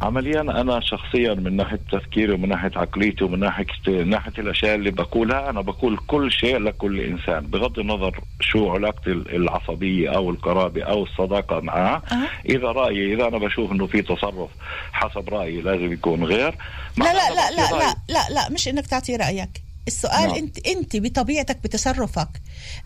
[0.02, 3.66] عمليا أنا شخصيا من ناحية تفكيري ومن ناحية عقليتي ومن ناحيه
[4.04, 10.10] ناحية الأشياء اللي بقولها أنا بقول كل شيء لكل إنسان بغض النظر شو علاقتي العصبية
[10.10, 12.02] أو القرابة أو الصداقة معه
[12.48, 14.50] إذا رايي إذا أنا بشوف إنه في تصرف
[14.92, 16.54] حسب رأيي لازم يكون غير
[16.98, 17.94] لا لا لا لا لا.
[18.08, 20.34] لا لا مش إنك تعطي رأيك السؤال نعم.
[20.34, 22.28] انت أنت بطبيعتك بتصرفك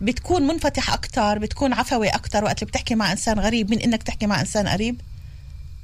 [0.01, 4.27] بتكون منفتح أكثر بتكون عفوي أكثر وقت اللي بتحكي مع إنسان غريب من إنك تحكي
[4.27, 5.01] مع إنسان قريب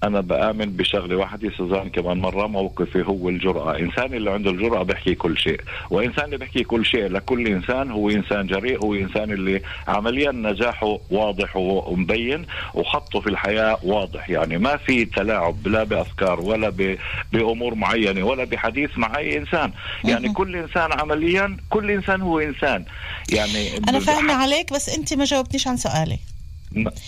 [0.03, 3.79] أنا بآمن بشغله واحدة سوزان كمان مرة موقفي هو الجرأة.
[3.79, 5.61] إنسان اللي عنده الجرأة بيحكي كل شيء.
[5.89, 10.99] وإنسان اللي بيحكي كل شيء لكل إنسان هو إنسان جريء هو إنسان اللي عمليا نجاحه
[11.09, 14.29] واضح ومبين وخطه في الحياة واضح.
[14.29, 16.97] يعني ما في تلاعب لا بأفكار ولا ب...
[17.33, 19.71] بأمور معينة ولا بحديث مع أي إنسان.
[20.03, 22.85] يعني كل إنسان عمليا كل إنسان هو إنسان.
[23.33, 26.19] يعني أنا فاهمة عليك بس أنت ما جاوبتنيش عن سؤالي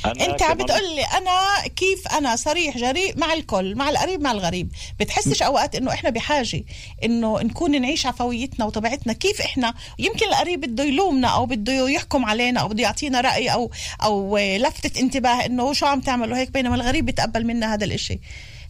[0.05, 4.71] أنت عم بتقول لي أنا كيف أنا صريح جريء مع الكل مع القريب مع الغريب.
[4.99, 6.63] بتحسش أوقات إنه إحنا بحاجة
[7.03, 9.13] إنه نكون نعيش عفويتنا وطبيعتنا.
[9.13, 13.71] كيف إحنا؟ يمكن القريب بده يلومنا أو بده يحكم علينا أو بده يعطينا رأي أو
[14.03, 18.19] أو لفتة انتباه إنه شو عم تعملوا هيك بينما الغريب بيتقبل منا هذا الإشي.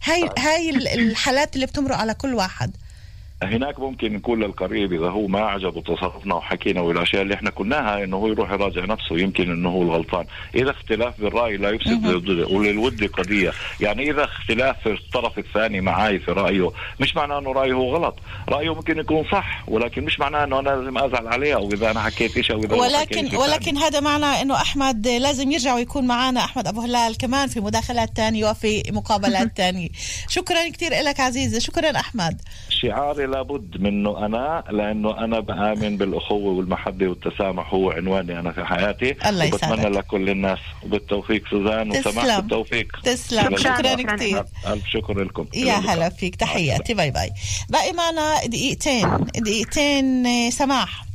[0.03, 2.75] هاي هاي ال- الحالات اللي بتمرق على كل واحد.
[3.43, 8.17] هناك ممكن نقول للقريب إذا هو ما عجبه تصرفنا وحكينا والاشياء اللي إحنا قلناها إنه
[8.17, 10.25] هو يروح يراجع نفسه يمكن إنه هو الغلطان،
[10.55, 16.19] إذا اختلاف بالرأي لا يفسد للود- وللود قضية، يعني إذا اختلاف في الطرف الثاني معي
[16.19, 18.15] في رأيه مش معناه إنه رأيه غلط،
[18.49, 21.99] رأيه ممكن يكون صح ولكن مش معناه إنه أنا لازم أزعل عليه أو إذا أنا
[22.01, 26.67] حكيت شيء أو إذا ولكن ولكن هذا معناه إنه أحمد لازم يرجع ويكون معنا أحمد
[26.67, 29.89] أبو هلال كمان في مداخلات تانية وفي مقابلات تانية.
[30.29, 32.41] شكرا كثير لك عزيزه شكرا أحمد.
[32.69, 39.15] شعاري لابد منه أنا لأنه أنا بآمن بالأخوة والمحبة والتسامح هو عنواني أنا في حياتي.
[39.29, 39.97] الله وبتمنى يسعدك.
[39.97, 40.59] لكل الناس.
[40.83, 42.39] وبالتوفيق سوزان وسماح.
[42.39, 42.87] بالتوفيق.
[43.03, 43.57] تسلم.
[43.57, 44.15] شكراً.
[44.15, 44.43] كتير.
[44.67, 45.45] ألف شكر لكم.
[45.55, 46.35] يا هلا فيك.
[46.35, 46.93] تحياتي.
[46.93, 47.29] bye bye.
[47.69, 49.09] باقي معنا دقيقتين.
[49.37, 51.05] دقيقتين آه، سماح.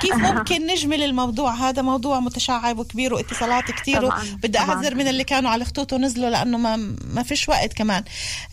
[0.00, 4.58] كيف ممكن نجمل الموضوع؟ هذا موضوع متشعب وكبير واتصالات كتير طبعاً، بدي.
[4.58, 6.76] اعذر من اللي كانوا على الخطوط ونزلوا لأنه ما
[7.14, 8.04] ما فيش وقت كمان.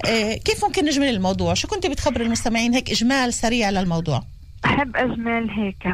[0.08, 4.24] آه، كيف ممكن نجمل الموضوع؟ شو كنت بتخبر المستمعين؟ هيك إجمال سريع للموضوع.
[4.64, 5.88] بحب أجمل هيك.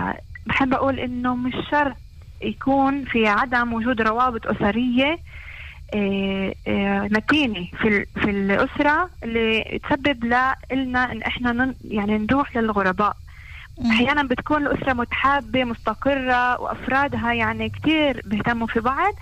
[0.45, 1.95] بحب أقول إنه مش شرط
[2.41, 5.19] يكون في عدم وجود روابط أسرية
[5.93, 13.17] آه، آه، متينة في في الأسرة اللي تسبب لنا إن إحنا نن- يعني نروح للغرباء.
[13.86, 19.13] أحيانا بتكون الأسرة متحابة مستقرة وأفرادها يعني كتير بيهتموا في بعض.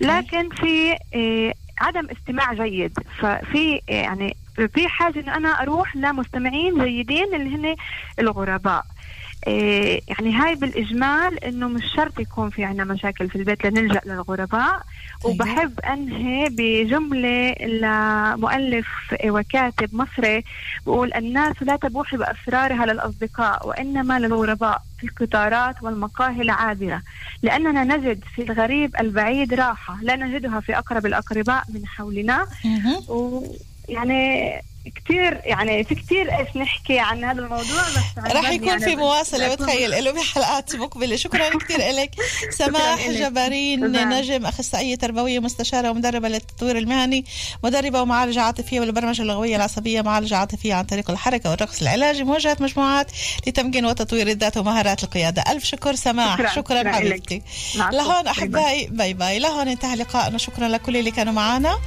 [0.00, 2.98] لكن في آه، عدم استماع جيد.
[3.18, 4.36] ففي آه، يعني
[4.74, 7.76] في حاجة إن أنا أروح لمستمعين جيدين اللي هن
[8.18, 8.84] الغرباء.
[10.08, 14.82] يعني هاي بالإجمال إنه مش شرط يكون في عنا مشاكل في البيت لنلجأ للغرباء.
[15.24, 18.86] وبحب أنهي بجملة لمؤلف
[19.24, 20.44] وكاتب مصري
[20.86, 27.02] بقول الناس لا تبوح بأسرارها للأصدقاء وإنما للغرباء في القطارات والمقاهي العابرة.
[27.42, 32.46] لأننا نجد في الغريب البعيد راحة لا نجدها في أقرب الأقرباء من حولنا.
[33.08, 34.52] ويعني
[34.90, 39.52] كثير يعني في كثير إيش نحكي عن هذا الموضوع بس جد يكون يعني في أكون-
[39.52, 41.16] بتخيل له بحلقات مقبلة.
[41.16, 42.10] شكرا كثير لك
[42.58, 43.08] سماح.
[43.10, 44.08] جبارين.
[44.08, 47.24] نجم أخصائية تربوية مستشارة ومدربة للتطوير المهني
[47.64, 53.10] مدربة ومعالجة عاطفية والبرمجة اللغوية العصبية معالجة عاطفية عن طريق الحركة والرقص العلاجي موجهة مجموعات
[53.46, 55.44] لتمكين وتطوير الذات ومهارات القيادة.
[55.52, 56.34] ألف شكر سماح.
[56.38, 56.48] شكراً.
[56.50, 57.42] شكرا, شكراً حبيبتي.
[57.92, 58.26] لهون.
[58.26, 59.38] أحبائي باي باي.
[59.38, 61.78] لهون انتهى لقائنا شكرا لكل اللي كانوا معنا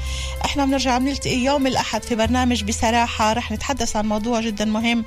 [0.46, 5.06] إحنا بنرجع بنلتقي يوم الأحد في برنامج بصراحة رح نتحدث عن موضوع جدا مهم.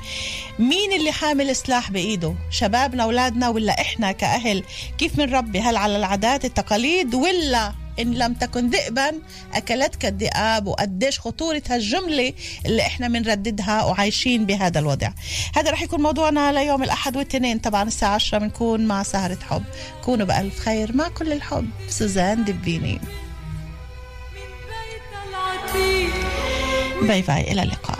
[0.58, 4.64] مين اللي حامل سلاح بإيده؟ شبابنا أولادنا ولا إحنا كأهل؟
[4.98, 9.12] كيف بنربي؟ هل على العادات التقاليد ولا إن لم تكن ذئبا
[9.54, 12.32] أكلتك الذئاب؟ وقديش خطورة هالجملة
[12.66, 15.10] اللي إحنا بنرددها وعايشين بهذا الوضع؟
[15.56, 19.62] هذا رح يكون موضوعنا ليوم الأحد والاثنين طبعا الساعة 10 بنكون مع سهرة حب.
[20.04, 21.70] كونوا بألف خير مع كل الحب.
[21.88, 23.00] سوزان دبيني.
[27.08, 27.99] باي باي إلى اللقاء.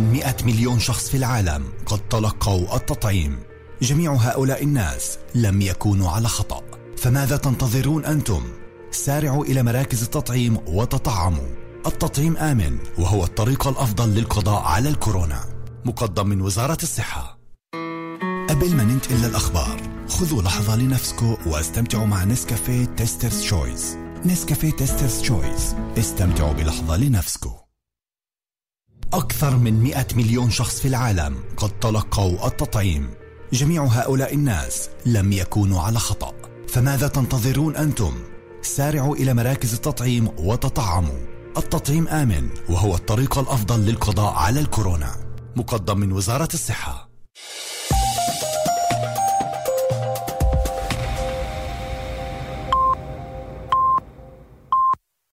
[0.00, 3.38] من 100 مليون شخص في العالم قد تلقوا التطعيم.
[3.82, 6.62] جميع هؤلاء الناس لم يكونوا على خطأ.
[6.96, 8.42] فماذا تنتظرون أنتم؟
[8.90, 11.48] سارعوا إلى مراكز التطعيم وتطعموا.
[11.86, 15.44] التطعيم آمن وهو الطريق الأفضل للقضاء على الكورونا.
[15.84, 17.38] مقدم من وزارة الصحة.
[18.50, 23.96] قبل ما ننتقل للأخبار خذوا لحظة لنفسكم واستمتعوا مع نسكافيه تيسترز تشويس
[24.26, 27.67] نسكافيه تيسترز تشويس استمتعوا بلحظة لنفسكم.
[29.14, 33.10] أكثر من 100 مليون شخص في العالم قد تلقوا التطعيم.
[33.52, 36.32] جميع هؤلاء الناس لم يكونوا على خطأ.
[36.68, 38.14] فماذا تنتظرون أنتم؟
[38.62, 41.18] سارعوا إلى مراكز التطعيم وتطعموا.
[41.56, 45.16] التطعيم آمن وهو الطريق الأفضل للقضاء على الكورونا.
[45.56, 47.10] مقدم من وزارة الصحة.